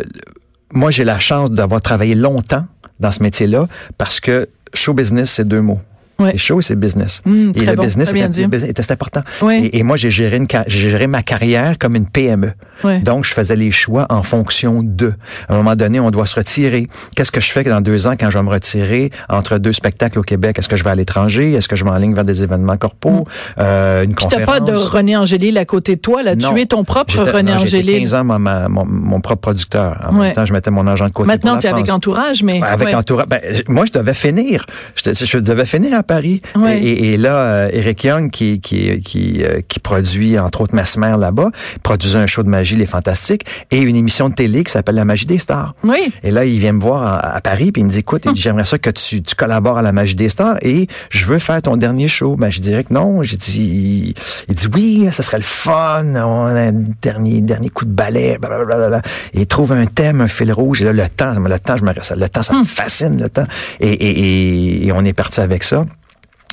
moi 0.72 0.90
j'ai 0.90 1.04
la 1.04 1.18
chance 1.18 1.50
d'avoir 1.50 1.80
travaillé 1.80 2.14
longtemps 2.14 2.64
dans 3.00 3.12
ce 3.12 3.22
métier-là 3.22 3.68
parce 3.98 4.20
que 4.20 4.48
show 4.74 4.94
business 4.94 5.30
c'est 5.30 5.46
deux 5.46 5.60
mots. 5.60 5.80
Ouais. 6.18 6.32
Et 6.34 6.38
show, 6.38 6.60
c'est 6.62 6.76
business. 6.78 7.20
Hum, 7.26 7.52
et 7.54 7.60
le 7.66 7.74
bon, 7.74 7.82
business 7.82 8.10
était, 8.10 8.92
important. 8.92 9.20
Oui. 9.42 9.70
Et, 9.72 9.78
et 9.78 9.82
moi, 9.82 9.96
j'ai 9.96 10.10
géré, 10.10 10.36
une, 10.38 10.46
ca- 10.50 10.64
j'ai 10.66 10.90
géré 10.90 11.06
ma 11.06 11.22
carrière 11.22 11.76
comme 11.78 11.94
une 11.94 12.08
PME. 12.08 12.52
Ouais. 12.84 13.00
Donc, 13.00 13.24
je 13.26 13.32
faisais 13.34 13.56
les 13.56 13.70
choix 13.70 14.06
en 14.08 14.22
fonction 14.22 14.82
de. 14.82 15.12
À 15.48 15.54
un 15.54 15.56
moment 15.58 15.76
donné, 15.76 16.00
on 16.00 16.10
doit 16.10 16.26
se 16.26 16.34
retirer. 16.36 16.86
Qu'est-ce 17.14 17.30
que 17.32 17.40
je 17.40 17.50
fais 17.50 17.64
dans 17.64 17.80
deux 17.82 18.06
ans 18.06 18.14
quand 18.18 18.30
je 18.30 18.38
vais 18.38 18.44
me 18.44 18.48
retirer? 18.50 19.10
Entre 19.28 19.58
deux 19.58 19.72
spectacles 19.72 20.18
au 20.18 20.22
Québec? 20.22 20.58
Est-ce 20.58 20.68
que 20.68 20.76
je 20.76 20.84
vais 20.84 20.90
à 20.90 20.94
l'étranger? 20.94 21.52
Est-ce 21.52 21.68
que 21.68 21.76
je 21.76 21.84
m'enligne 21.84 22.14
vers 22.14 22.24
des 22.24 22.42
événements 22.42 22.76
corporaux? 22.78 23.24
Euh, 23.58 24.02
une 24.04 24.14
conférence? 24.14 24.46
pas 24.46 24.60
de 24.60 24.72
René 24.72 25.16
Angélil 25.16 25.58
à 25.58 25.64
côté 25.64 25.96
de 25.96 26.00
toi, 26.00 26.22
là. 26.22 26.34
Non. 26.34 26.52
Tu 26.54 26.60
es 26.60 26.66
ton 26.66 26.84
propre 26.84 27.12
J'étais- 27.12 27.30
René 27.30 27.52
non, 27.52 27.58
j'étais 27.58 27.76
Angélil. 27.78 28.00
15 28.00 28.14
ans 28.14 28.24
mon, 28.24 28.84
mon 28.86 29.20
propre 29.20 29.40
producteur. 29.42 30.06
En 30.08 30.16
Ouais. 30.16 30.26
même 30.28 30.34
temps, 30.34 30.44
je 30.46 30.52
mettais 30.52 30.70
mon 30.70 30.86
argent 30.86 31.06
de 31.08 31.12
côté 31.12 31.26
Maintenant, 31.26 31.58
tu 31.58 31.66
es 31.66 31.70
avec 31.70 31.90
entourage, 31.90 32.42
mais. 32.42 32.60
Avec 32.62 32.88
ouais. 32.88 32.94
entourage. 32.94 33.26
Ben, 33.28 33.40
moi, 33.68 33.84
je 33.86 33.92
devais 33.98 34.14
finir. 34.14 34.64
Je, 35.04 35.12
je 35.12 35.38
devais 35.38 35.66
finir 35.66 35.92
à 35.94 36.02
Paris. 36.06 36.40
Ouais. 36.54 36.82
Et, 36.82 37.16
là, 37.16 37.36
euh, 37.36 37.70
Eric 37.72 38.04
Young, 38.04 38.30
qui, 38.30 38.60
qui, 38.60 39.00
qui, 39.00 39.42
euh, 39.42 39.60
qui 39.66 39.80
produit, 39.80 40.38
entre 40.38 40.62
autres, 40.62 40.74
Mesmer 40.74 41.16
là-bas, 41.18 41.50
produisait 41.82 42.18
un 42.18 42.26
show 42.26 42.42
de 42.42 42.48
magie, 42.48 42.76
Les 42.76 42.86
Fantastiques, 42.86 43.44
et 43.70 43.78
une 43.78 43.96
émission 43.96 44.28
de 44.28 44.34
télé 44.34 44.64
qui 44.64 44.72
s'appelle 44.72 44.94
La 44.94 45.04
Magie 45.04 45.26
des 45.26 45.38
Stars. 45.38 45.74
Oui. 45.84 46.12
Et 46.22 46.30
là, 46.30 46.44
il 46.44 46.58
vient 46.58 46.72
me 46.72 46.80
voir 46.80 47.02
à, 47.02 47.18
à 47.36 47.40
Paris, 47.40 47.72
puis 47.72 47.82
il 47.82 47.84
me 47.84 47.90
dit, 47.90 47.98
écoute, 47.98 48.26
dit, 48.32 48.40
j'aimerais 48.40 48.64
ça 48.64 48.78
que 48.78 48.90
tu, 48.90 49.22
tu 49.22 49.34
collabores 49.34 49.78
à 49.78 49.82
La 49.82 49.92
Magie 49.92 50.14
des 50.14 50.28
Stars, 50.28 50.56
et 50.62 50.86
je 51.10 51.26
veux 51.26 51.38
faire 51.38 51.60
ton 51.62 51.76
dernier 51.76 52.08
show. 52.08 52.36
Ben, 52.36 52.50
je 52.50 52.60
dirais 52.60 52.84
que 52.84 52.92
non. 52.92 53.22
J'ai 53.22 53.36
dit, 53.36 54.14
il 54.48 54.54
dit, 54.54 54.66
oui, 54.74 55.08
ça 55.12 55.22
serait 55.22 55.38
le 55.38 55.42
fun. 55.42 56.04
On 56.14 56.46
a 56.46 56.68
un 56.68 56.72
dernier, 57.02 57.40
dernier 57.40 57.68
coup 57.70 57.84
de 57.84 57.90
balai, 57.90 58.38
blablabla. 58.38 59.02
Et 59.34 59.40
il 59.40 59.46
trouve 59.46 59.72
un 59.72 59.86
thème, 59.86 60.20
un 60.20 60.28
fil 60.28 60.52
rouge, 60.52 60.82
et 60.82 60.84
là, 60.84 60.92
le 60.92 61.08
temps, 61.08 61.32
le 61.38 61.58
temps, 61.58 61.76
je 61.76 61.84
me, 61.84 61.92
le 61.92 62.28
temps, 62.28 62.42
ça 62.42 62.54
me 62.54 62.64
fascine, 62.64 63.20
le 63.20 63.28
temps. 63.28 63.46
Et, 63.80 63.90
et, 63.90 64.20
et, 64.20 64.86
et 64.86 64.92
on 64.92 65.04
est 65.04 65.12
parti 65.12 65.40
avec 65.40 65.64
ça. 65.64 65.86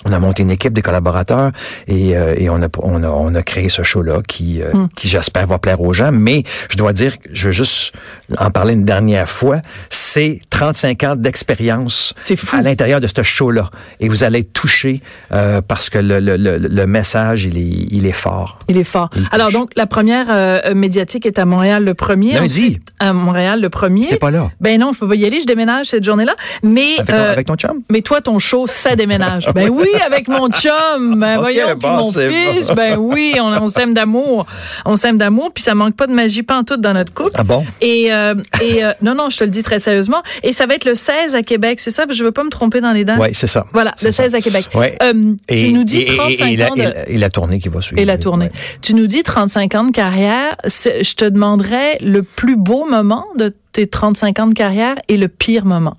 On 0.05 0.11
a 0.11 0.19
monté 0.19 0.43
une 0.43 0.51
équipe 0.51 0.73
de 0.73 0.81
collaborateurs 0.81 1.51
et, 1.87 2.15
euh, 2.17 2.35
et 2.37 2.49
on, 2.49 2.61
a, 2.61 2.67
on, 2.81 3.03
a, 3.03 3.07
on 3.09 3.33
a 3.35 3.41
créé 3.43 3.69
ce 3.69 3.83
show-là 3.83 4.21
qui, 4.27 4.61
euh, 4.61 4.71
Hmm. 4.73 4.87
qui 4.95 5.07
j'espère, 5.07 5.45
va 5.47 5.59
plaire 5.59 5.81
aux 5.81 5.93
gens. 5.93 6.11
Mais 6.11 6.43
je 6.69 6.77
dois 6.77 6.93
dire, 6.93 7.13
je 7.31 7.47
veux 7.47 7.51
juste 7.51 7.93
en 8.37 8.49
parler 8.49 8.73
une 8.73 8.85
dernière 8.85 9.29
fois, 9.29 9.57
c'est 9.89 10.39
35 10.49 11.03
ans 11.03 11.15
d'expérience 11.15 12.13
à 12.53 12.61
l'intérieur 12.61 13.01
de 13.01 13.07
ce 13.07 13.21
show-là. 13.23 13.69
Et 13.99 14.09
vous 14.09 14.23
allez 14.23 14.39
être 14.39 14.53
touchés 14.53 15.01
euh, 15.31 15.61
parce 15.61 15.89
que 15.89 15.99
le, 15.99 16.19
le, 16.19 16.37
le, 16.37 16.57
le 16.57 16.87
message, 16.87 17.45
il 17.45 17.57
est, 17.57 17.87
il 17.91 18.05
est 18.07 18.11
fort. 18.11 18.59
Il 18.69 18.77
est 18.77 18.83
fort. 18.83 19.09
Il 19.15 19.27
Alors 19.31 19.51
donc 19.51 19.71
la 19.75 19.85
première 19.85 20.27
euh, 20.29 20.73
médiatique 20.73 21.25
est 21.25 21.37
à 21.39 21.45
Montréal 21.45 21.83
le 21.83 21.93
premier. 21.93 22.33
Lundi. 22.33 22.79
À 22.99 23.13
Montréal 23.13 23.61
le 23.61 23.69
premier. 23.69 24.07
T'es 24.07 24.17
pas 24.17 24.31
là. 24.31 24.49
Ben 24.61 24.79
non, 24.79 24.91
je 24.93 24.99
peux 24.99 25.07
pas 25.07 25.15
y 25.15 25.25
aller, 25.25 25.39
je 25.41 25.45
déménage 25.45 25.87
cette 25.87 26.03
journée-là. 26.03 26.35
Mais 26.63 26.95
Avec, 26.97 27.05
ton- 27.07 27.13
euh, 27.13 27.31
avec 27.31 27.47
ton 27.47 27.55
chum? 27.55 27.81
mais 27.89 28.01
toi 28.01 28.21
ton 28.21 28.39
show 28.39 28.65
ça 28.67 28.95
déménage. 28.95 29.49
ben 29.55 29.69
oui, 29.69 29.87
avec 30.01 30.27
mon 30.27 30.49
chum. 30.49 31.19
Ben 31.19 31.37
voyons, 31.37 31.67
puis 31.69 31.75
bon, 31.81 31.97
mon 31.97 32.11
fils. 32.11 32.67
bon. 32.67 32.73
Ben 32.75 32.97
oui, 32.97 33.35
on, 33.39 33.47
on 33.63 33.67
s'aime 33.67 33.93
d'amour. 33.93 34.45
On 34.85 34.95
s'aime 34.95 35.17
d'amour, 35.17 35.51
puis 35.53 35.63
ça 35.63 35.75
manque 35.75 35.95
pas 35.95 36.07
de 36.07 36.13
magie 36.13 36.43
pantoute 36.43 36.81
dans 36.81 36.93
notre 36.93 37.13
couple. 37.13 37.31
Ah 37.35 37.43
bon? 37.43 37.65
Et, 37.81 38.11
euh, 38.13 38.35
et 38.61 38.83
euh, 38.83 38.91
non, 39.01 39.15
non, 39.15 39.29
je 39.29 39.37
te 39.37 39.43
le 39.43 39.49
dis 39.49 39.63
très 39.63 39.79
sérieusement. 39.79 40.21
Et 40.43 40.51
ça 40.53 40.65
va 40.65 40.75
être 40.75 40.85
le 40.85 40.95
16 40.95 41.35
à 41.35 41.43
Québec, 41.43 41.79
c'est 41.79 41.91
ça? 41.91 42.05
Je 42.09 42.23
veux 42.23 42.31
pas 42.31 42.43
me 42.43 42.49
tromper 42.49 42.81
dans 42.81 42.93
les 42.93 43.03
dates. 43.03 43.19
Oui, 43.19 43.29
c'est 43.33 43.47
ça. 43.47 43.65
Voilà, 43.73 43.93
le 44.01 44.11
ça. 44.11 44.23
16 44.23 44.35
à 44.35 44.41
Québec. 44.41 44.67
Ouais. 44.75 44.97
Euh, 45.03 45.33
Et, 45.49 45.57
tu 45.67 45.71
nous 45.73 45.83
dis 45.83 45.99
et- 45.99 46.13
et- 46.13 46.17
35 46.17 46.45
et 46.51 46.55
la, 46.57 46.71
ans 46.71 46.75
de... 46.75 46.81
et 46.81 46.83
la- 46.83 47.09
et 47.09 47.17
la 47.17 47.29
tournée 47.29 47.59
qui 47.59 47.69
va 47.69 47.81
suivre. 47.81 48.01
Et 48.01 48.05
la 48.05 48.17
tournée. 48.17 48.45
Ouais. 48.45 48.51
Tu 48.81 48.93
nous 48.93 49.07
dis 49.07 49.23
35 49.23 49.75
ans 49.75 49.83
de 49.85 49.91
carrière. 49.91 50.55
Je 50.65 51.13
te 51.15 51.25
demanderais 51.25 51.97
le 52.01 52.23
plus 52.23 52.55
beau 52.55 52.85
moment 52.85 53.25
de 53.37 53.53
tes 53.71 53.87
35 53.87 54.39
ans 54.39 54.47
de 54.47 54.53
carrière 54.53 54.95
et 55.07 55.17
le 55.17 55.27
pire 55.27 55.65
moment. 55.65 55.95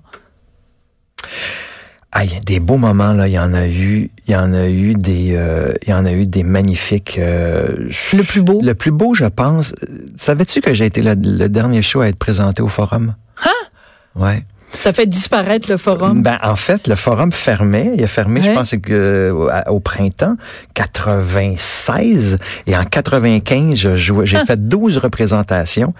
Aïe, 2.17 2.39
des 2.45 2.61
beaux 2.61 2.77
moments 2.77 3.11
là, 3.11 3.27
il 3.27 3.33
y 3.33 3.39
en 3.39 3.53
a 3.53 3.67
eu, 3.67 4.09
il 4.27 4.31
y 4.33 4.37
en 4.37 4.53
a 4.53 4.67
eu 4.69 4.93
des, 4.93 5.33
euh, 5.35 5.73
il 5.85 5.89
y 5.89 5.93
en 5.93 6.05
a 6.05 6.13
eu 6.13 6.25
des 6.25 6.43
magnifiques. 6.43 7.17
euh, 7.19 7.67
Le 8.13 8.23
plus 8.23 8.41
beau? 8.41 8.61
Le 8.63 8.73
plus 8.73 8.91
beau, 8.91 9.13
je 9.15 9.25
pense. 9.25 9.73
Savais-tu 10.15 10.61
que 10.61 10.73
j'ai 10.73 10.85
été 10.85 11.01
le, 11.01 11.13
le 11.21 11.47
dernier 11.49 11.81
show 11.81 11.99
à 11.99 12.07
être 12.07 12.17
présenté 12.17 12.61
au 12.61 12.69
forum? 12.69 13.15
Hein? 13.43 13.49
Ouais. 14.15 14.43
Ça 14.71 14.93
fait 14.93 15.05
disparaître 15.07 15.69
le 15.69 15.75
forum? 15.77 16.21
Ben 16.23 16.37
en 16.41 16.55
fait, 16.55 16.87
le 16.87 16.95
forum 16.95 17.31
fermait. 17.33 17.91
Il 17.95 18.03
a 18.03 18.07
fermé, 18.07 18.41
je 18.41 18.51
pense 18.51 18.71
que 18.71 18.93
euh, 18.93 19.61
au 19.67 19.79
printemps 19.81 20.35
96 20.73 22.37
et 22.67 22.75
en 22.77 22.83
95, 22.85 23.75
je 23.77 23.95
jouais- 23.97 24.25
j'ai 24.25 24.39
fait 24.45 24.67
12 24.67 24.97
représentations. 24.97 25.93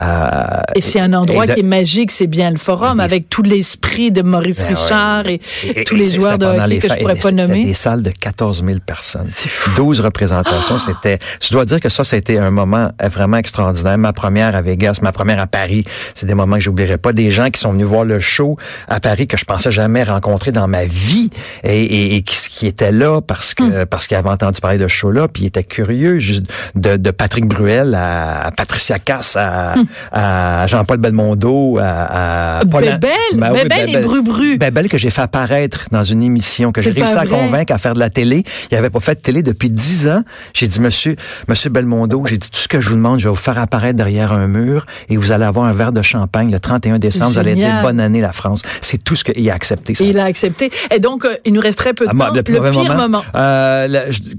Euh, 0.00 0.04
Ah. 0.04 0.62
Et 0.74 0.80
c'est 0.80 1.00
un 1.00 1.12
endroit 1.12 1.46
de- 1.46 1.54
qui 1.54 1.60
est 1.60 1.64
magique, 1.64 2.10
c'est 2.10 2.26
bien 2.26 2.50
le 2.50 2.56
forum, 2.56 2.96
Des- 2.98 3.02
avec 3.04 3.28
tout 3.28 3.42
l'esprit 3.42 4.10
de 4.10 4.22
Maurice 4.22 4.60
Ben 4.62 4.68
ouais. 4.68 4.74
Richard 4.80 5.26
et, 5.28 5.40
Et- 5.74 5.84
tous 5.84 5.94
et 5.94 5.98
les 5.98 6.04
c'était 6.04 6.16
joueurs 6.16 6.38
de 6.38 6.46
pendant 6.46 6.58
hockey 6.64 6.68
les 6.68 6.78
que 6.78 6.88
je 6.88 6.94
pourrais 6.94 7.14
pas 7.14 7.20
c'était- 7.20 7.30
C'était 7.40 7.48
nommer. 7.48 7.64
des 7.64 7.74
salles 7.74 8.02
de 8.02 8.10
14 8.10 8.62
000 8.64 8.78
personnes. 8.84 9.28
12 9.76 10.00
représentations. 10.00 10.78
C'était, 10.78 11.18
je 11.40 11.50
dois 11.52 11.64
dire 11.64 11.80
que 11.80 11.88
ça, 11.88 12.02
été 12.16 12.38
un 12.38 12.50
moment 12.50 12.90
vraiment 13.10 13.36
extraordinaire. 13.38 13.96
Ma 13.98 14.12
première 14.12 14.54
à 14.54 14.62
Vegas, 14.62 14.98
ma 15.02 15.12
première 15.12 15.40
à 15.40 15.46
Paris. 15.46 15.84
C'est 16.14 16.26
des 16.26 16.34
moments 16.34 16.56
que 16.56 16.62
j'oublierai 16.62 16.98
pas. 16.98 17.12
Des 17.12 17.30
gens 17.30 17.48
qui 17.50 17.60
sont 17.60 17.72
venus 17.72 17.86
voir 17.86 18.04
le 18.04 18.20
show 18.20 18.56
à 18.88 19.00
Paris 19.00 19.26
que 19.26 19.36
je 19.36 19.44
pensais 19.44 19.70
jamais 19.70 20.02
rencontrer 20.04 20.52
dans 20.52 20.68
ma 20.68 20.84
vie 20.84 21.30
et, 21.64 22.22
qui, 22.22 22.36
qui 22.50 22.66
étaient 22.66 22.92
là 22.92 23.20
parce 23.20 23.54
que, 23.54 23.84
parce 23.84 24.06
qu'ils 24.06 24.16
avaient 24.16 24.28
entendu 24.30 24.60
parler 24.60 24.78
de 24.78 24.88
ce 24.88 24.92
show-là 24.92 25.28
puis 25.28 25.44
ils 25.44 25.46
étaient 25.46 25.62
curieux 25.64 26.18
juste 26.18 26.44
de, 26.74 26.96
de 26.96 27.10
Patrick 27.10 27.46
Bruel 27.46 27.94
à, 27.94 28.46
à 28.46 28.50
Patricia 28.50 28.98
Cass 28.98 29.36
à, 29.36 29.74
à 30.12 30.66
Jean-Paul 30.66 30.98
Belmondo 30.98 31.78
à, 31.80 32.58
à 32.58 32.64
Paul- 32.64 32.82
Bébel, 32.82 33.10
Ben 33.36 33.52
oui, 33.52 33.62
Bébel 33.62 33.80
et 33.80 33.86
Bébel. 33.92 34.04
Bru-Bru. 34.04 34.58
Bébel 34.58 34.88
que 34.88 34.98
j'ai 34.98 35.10
fait 35.10 35.22
apparaître 35.22 35.86
dans 35.90 36.04
une 36.04 36.22
émission 36.22 36.72
que 36.72 36.80
j'ai 36.80 36.90
réussi 36.90 37.16
à 37.16 37.26
convaincre 37.26 37.72
à 37.72 37.78
faire 37.78 37.94
de 37.94 37.98
la 38.00 38.10
télé. 38.10 38.42
Il 38.70 38.76
avait 38.76 38.90
pas 38.90 39.00
fait 39.00 39.14
de 39.14 39.20
télé 39.20 39.42
depuis 39.42 39.70
dix 39.70 40.08
ans. 40.08 40.22
J'ai 40.54 40.66
dit, 40.68 40.80
monsieur, 40.80 41.16
monsieur 41.48 41.70
Belmondo, 41.70 42.24
j'ai 42.26 42.38
dit, 42.38 42.48
tout 42.50 42.60
ce 42.60 42.68
que 42.68 42.80
je 42.80 42.88
vous 42.90 42.96
demande, 42.96 43.18
je 43.18 43.24
vais 43.24 43.30
vous 43.30 43.36
faire 43.36 43.58
apparaître 43.58 43.96
derrière 43.96 44.32
un 44.32 44.46
mur 44.48 44.86
et 45.08 45.16
vous 45.16 45.32
allez 45.32 45.44
avoir 45.44 45.66
un 45.66 45.72
verre 45.72 45.92
de 45.92 46.02
champagne 46.02 46.50
le 46.50 46.58
31 46.60 46.98
décembre. 46.98 47.32
Vous 47.32 47.38
allez 47.38 47.54
dire 47.54 47.80
bonne 47.82 48.00
année 48.00 48.20
la 48.20 48.32
France. 48.32 48.62
C'est 48.80 49.02
tout 49.02 49.16
ce 49.16 49.24
qu'il 49.24 49.48
a 49.50 49.54
accepté. 49.54 49.94
ça. 49.94 50.04
Il 50.04 50.18
a 50.18 50.24
accepté. 50.24 50.70
Et 50.94 50.98
donc, 51.00 51.24
euh, 51.24 51.34
il 51.44 51.52
nous 51.52 51.60
resterait 51.60 51.94
peu 51.94 52.06
de 52.06 52.10
Ah, 52.12 52.26
temps. 52.28 52.34
le, 52.34 52.42
pire 52.42 52.62
moment. 52.96 53.22
Euh, 53.34 53.88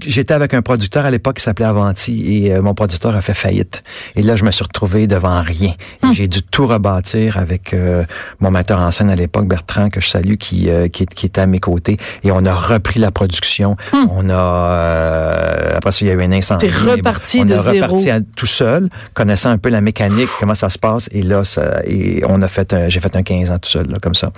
J'étais 0.04 0.34
avec 0.34 0.54
un 0.54 0.62
producteur 0.62 1.04
à 1.04 1.10
l'époque 1.10 1.36
qui 1.36 1.42
s'appelait 1.42 1.64
Avanti 1.66 2.44
et 2.44 2.52
euh, 2.54 2.62
mon 2.62 2.74
producteur 2.74 3.14
a 3.16 3.20
fait 3.22 3.34
faillite. 3.34 3.82
Et 4.16 4.22
là, 4.22 4.36
je 4.36 4.44
me 4.44 4.50
suis 4.50 4.62
retrouvé 4.64 5.06
devant 5.06 5.33
en 5.34 5.42
rien. 5.42 5.72
J'ai 6.12 6.28
dû 6.28 6.42
tout 6.42 6.66
rebâtir 6.66 7.38
avec 7.38 7.74
euh, 7.74 8.04
mon 8.40 8.50
metteur 8.50 8.78
en 8.80 8.90
scène 8.90 9.10
à 9.10 9.16
l'époque, 9.16 9.46
Bertrand, 9.46 9.88
que 9.88 10.00
je 10.00 10.08
salue, 10.08 10.34
qui, 10.34 10.68
euh, 10.70 10.88
qui, 10.88 11.06
qui, 11.06 11.26
était 11.26 11.40
à 11.40 11.46
mes 11.46 11.60
côtés. 11.60 11.96
Et 12.22 12.30
on 12.30 12.44
a 12.44 12.54
repris 12.54 13.00
la 13.00 13.10
production. 13.10 13.76
On 13.92 14.28
a... 14.28 14.34
Euh, 14.34 15.76
après 15.76 15.92
ça, 15.92 16.04
il 16.04 16.08
y 16.08 16.10
a 16.10 16.14
eu 16.14 16.22
un 16.22 16.32
incendie. 16.32 16.66
T'es 16.66 16.72
reparti 16.72 17.40
on 17.42 17.44
de 17.44 17.54
a 17.54 17.58
reparti 17.62 18.04
zéro. 18.04 18.18
à- 18.18 18.20
tout 18.36 18.46
seul, 18.46 18.88
connaissant 19.14 19.50
un 19.50 19.58
peu 19.58 19.68
la 19.68 19.80
mécanique, 19.80 20.28
comment 20.40 20.54
ça 20.54 20.68
se 20.70 20.78
passe. 20.78 21.08
Et 21.12 21.22
là, 21.22 21.44
ça, 21.44 21.80
et 21.86 22.22
on 22.28 22.40
a 22.42 22.48
fait, 22.48 22.74
j'ai 22.88 23.00
fait 23.00 23.14
un 23.16 23.22
15 23.22 23.50
ans 23.50 23.58
tout 23.58 23.70
seul, 23.70 23.86
là, 23.88 23.98
comme 24.00 24.14
ça. 24.14 24.32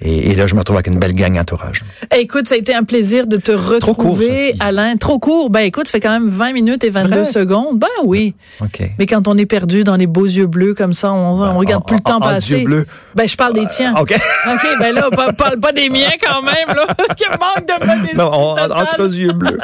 Et, 0.00 0.30
et 0.30 0.34
là, 0.34 0.46
je 0.46 0.54
me 0.54 0.60
retrouve 0.60 0.76
avec 0.76 0.86
une 0.88 0.98
belle 0.98 1.14
gang 1.14 1.38
entourage. 1.38 1.84
Écoute, 2.16 2.48
ça 2.48 2.54
a 2.54 2.58
été 2.58 2.74
un 2.74 2.84
plaisir 2.84 3.26
de 3.26 3.36
te 3.36 3.52
Trop 3.52 3.94
court, 3.94 4.12
retrouver. 4.12 4.54
Alain. 4.60 4.96
Trop 4.96 5.18
court. 5.18 5.50
Ben 5.50 5.60
écoute, 5.60 5.86
ça 5.86 5.92
fait 5.92 6.00
quand 6.00 6.10
même 6.10 6.28
20 6.28 6.52
minutes 6.52 6.84
et 6.84 6.90
22 6.90 7.08
Vrai? 7.08 7.24
secondes. 7.24 7.78
Ben 7.78 7.86
oui. 8.04 8.34
OK. 8.60 8.80
Mais 8.98 9.06
quand 9.06 9.28
on 9.28 9.36
est 9.36 9.46
perdu 9.46 9.84
dans 9.84 9.96
les 9.96 10.06
beaux 10.06 10.26
yeux 10.36 10.46
bleus 10.46 10.74
comme 10.74 10.94
ça, 10.94 11.12
on, 11.12 11.42
on 11.42 11.58
regarde 11.58 11.82
en- 11.82 11.86
plus 11.86 11.96
le 11.96 12.02
temps 12.02 12.16
en- 12.16 12.20
passer. 12.20 12.58
yeux 12.58 12.64
bleus. 12.64 12.86
Ben 13.14 13.28
je 13.28 13.36
parle 13.36 13.52
des 13.54 13.66
tiens. 13.66 13.94
OK. 13.98 14.12
OK, 14.52 14.66
ben 14.80 14.94
là, 14.94 15.08
pa- 15.10 15.32
parle 15.32 15.60
pas 15.60 15.72
des 15.72 15.88
miens 15.88 16.10
quand 16.20 16.42
même, 16.42 16.68
là. 16.68 16.86
Quel 17.18 17.30
manque 17.38 17.66
de 17.66 17.86
modestie 17.86 18.16
Non, 18.16 18.30
on- 18.32 18.58
entre 18.58 19.12
yeux 19.14 19.32
bleus. 19.32 19.58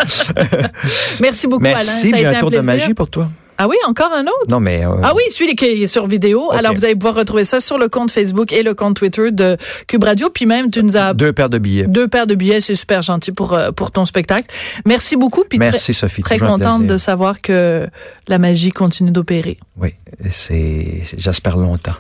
Merci 1.21 1.47
beaucoup, 1.47 1.65
Alain. 1.65 1.75
Merci, 1.77 2.11
Ça 2.11 2.17
a 2.17 2.19
il 2.19 2.23
y 2.23 2.27
a 2.27 2.29
été 2.31 2.37
un 2.37 2.41
tour 2.41 2.51
de 2.51 2.57
plaisir. 2.57 2.75
magie 2.75 2.95
pour 2.95 3.09
toi. 3.11 3.29
Ah 3.59 3.67
oui, 3.69 3.77
encore 3.87 4.13
un 4.13 4.23
autre? 4.23 4.47
Non, 4.49 4.61
mais... 4.61 4.85
euh, 4.87 4.91
Ah 5.03 5.13
oui, 5.17 5.23
celui 5.31 5.57
qui 5.57 5.65
est 5.65 5.87
sur 5.89 6.07
vidéo. 6.07 6.53
Alors, 6.53 6.75
vous 6.75 6.85
allez 6.85 6.95
pouvoir 6.95 7.17
retrouver 7.17 7.43
ça 7.45 7.59
sur 7.61 7.77
le 7.77 7.89
compte 7.89 8.11
Facebook 8.13 8.53
et 8.53 8.63
le 8.63 8.73
compte 8.75 8.97
Twitter 8.97 9.33
de 9.33 9.57
Cube 9.89 10.05
Radio. 10.05 10.31
Puis 10.31 10.47
même, 10.47 10.71
tu 10.71 10.83
nous 10.83 10.97
as 10.97 11.13
Deux 11.13 11.33
paires 11.33 11.51
de 11.51 11.59
billets. 11.59 11.87
deux 11.89 12.07
paires 12.09 12.27
de 12.29 12.35
billets. 12.37 12.61
C'est 12.61 12.75
super 12.77 13.03
gentil 13.03 13.33
pour, 13.33 13.55
euh, 13.55 13.73
pour 13.73 13.91
ton 13.91 14.05
spectacle. 14.05 14.47
Merci 14.87 15.17
beaucoup. 15.17 15.45
Puis 15.49 15.59
Merci, 15.59 15.87
très, 15.87 15.93
Sophie. 15.93 16.23
Très 16.23 16.39
contente 16.39 16.87
de 16.87 16.97
savoir 16.97 17.41
que 17.41 17.89
la 18.29 18.39
magie 18.39 18.71
continue 18.71 19.11
d'opérer. 19.11 19.59
Oui, 19.77 19.91
c'est... 20.31 21.03
J'espère 21.17 21.57
longtemps. 21.57 21.93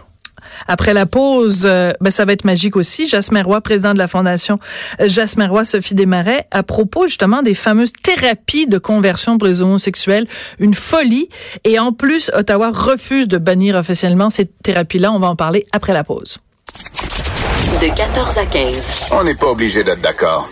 Après 0.66 0.94
la 0.94 1.06
pause, 1.06 1.62
euh, 1.64 1.92
ben, 2.00 2.10
ça 2.10 2.24
va 2.24 2.32
être 2.32 2.44
magique 2.44 2.76
aussi. 2.76 3.06
Jasmin 3.06 3.42
Roy, 3.42 3.60
président 3.60 3.92
de 3.92 3.98
la 3.98 4.06
Fondation 4.06 4.58
euh, 5.00 5.08
Jasmin 5.08 5.48
Roy 5.48 5.64
Sophie 5.64 5.94
Desmarais, 5.94 6.46
à 6.50 6.62
propos 6.62 7.06
justement 7.06 7.42
des 7.42 7.54
fameuses 7.54 7.92
thérapies 7.92 8.66
de 8.66 8.78
conversion 8.78 9.38
pour 9.38 9.46
les 9.46 9.62
homosexuels, 9.62 10.26
une 10.58 10.74
folie. 10.74 11.28
Et 11.64 11.78
en 11.78 11.92
plus, 11.92 12.30
Ottawa 12.34 12.70
refuse 12.70 13.28
de 13.28 13.38
bannir 13.38 13.76
officiellement 13.76 14.30
ces 14.30 14.46
thérapies-là. 14.46 15.12
On 15.12 15.18
va 15.18 15.28
en 15.28 15.36
parler 15.36 15.64
après 15.72 15.92
la 15.92 16.04
pause. 16.04 16.38
De 17.80 17.94
14 17.94 18.38
à 18.38 18.46
15. 18.46 19.12
On 19.12 19.24
n'est 19.24 19.34
pas 19.34 19.46
obligé 19.46 19.84
d'être 19.84 20.00
d'accord. 20.00 20.48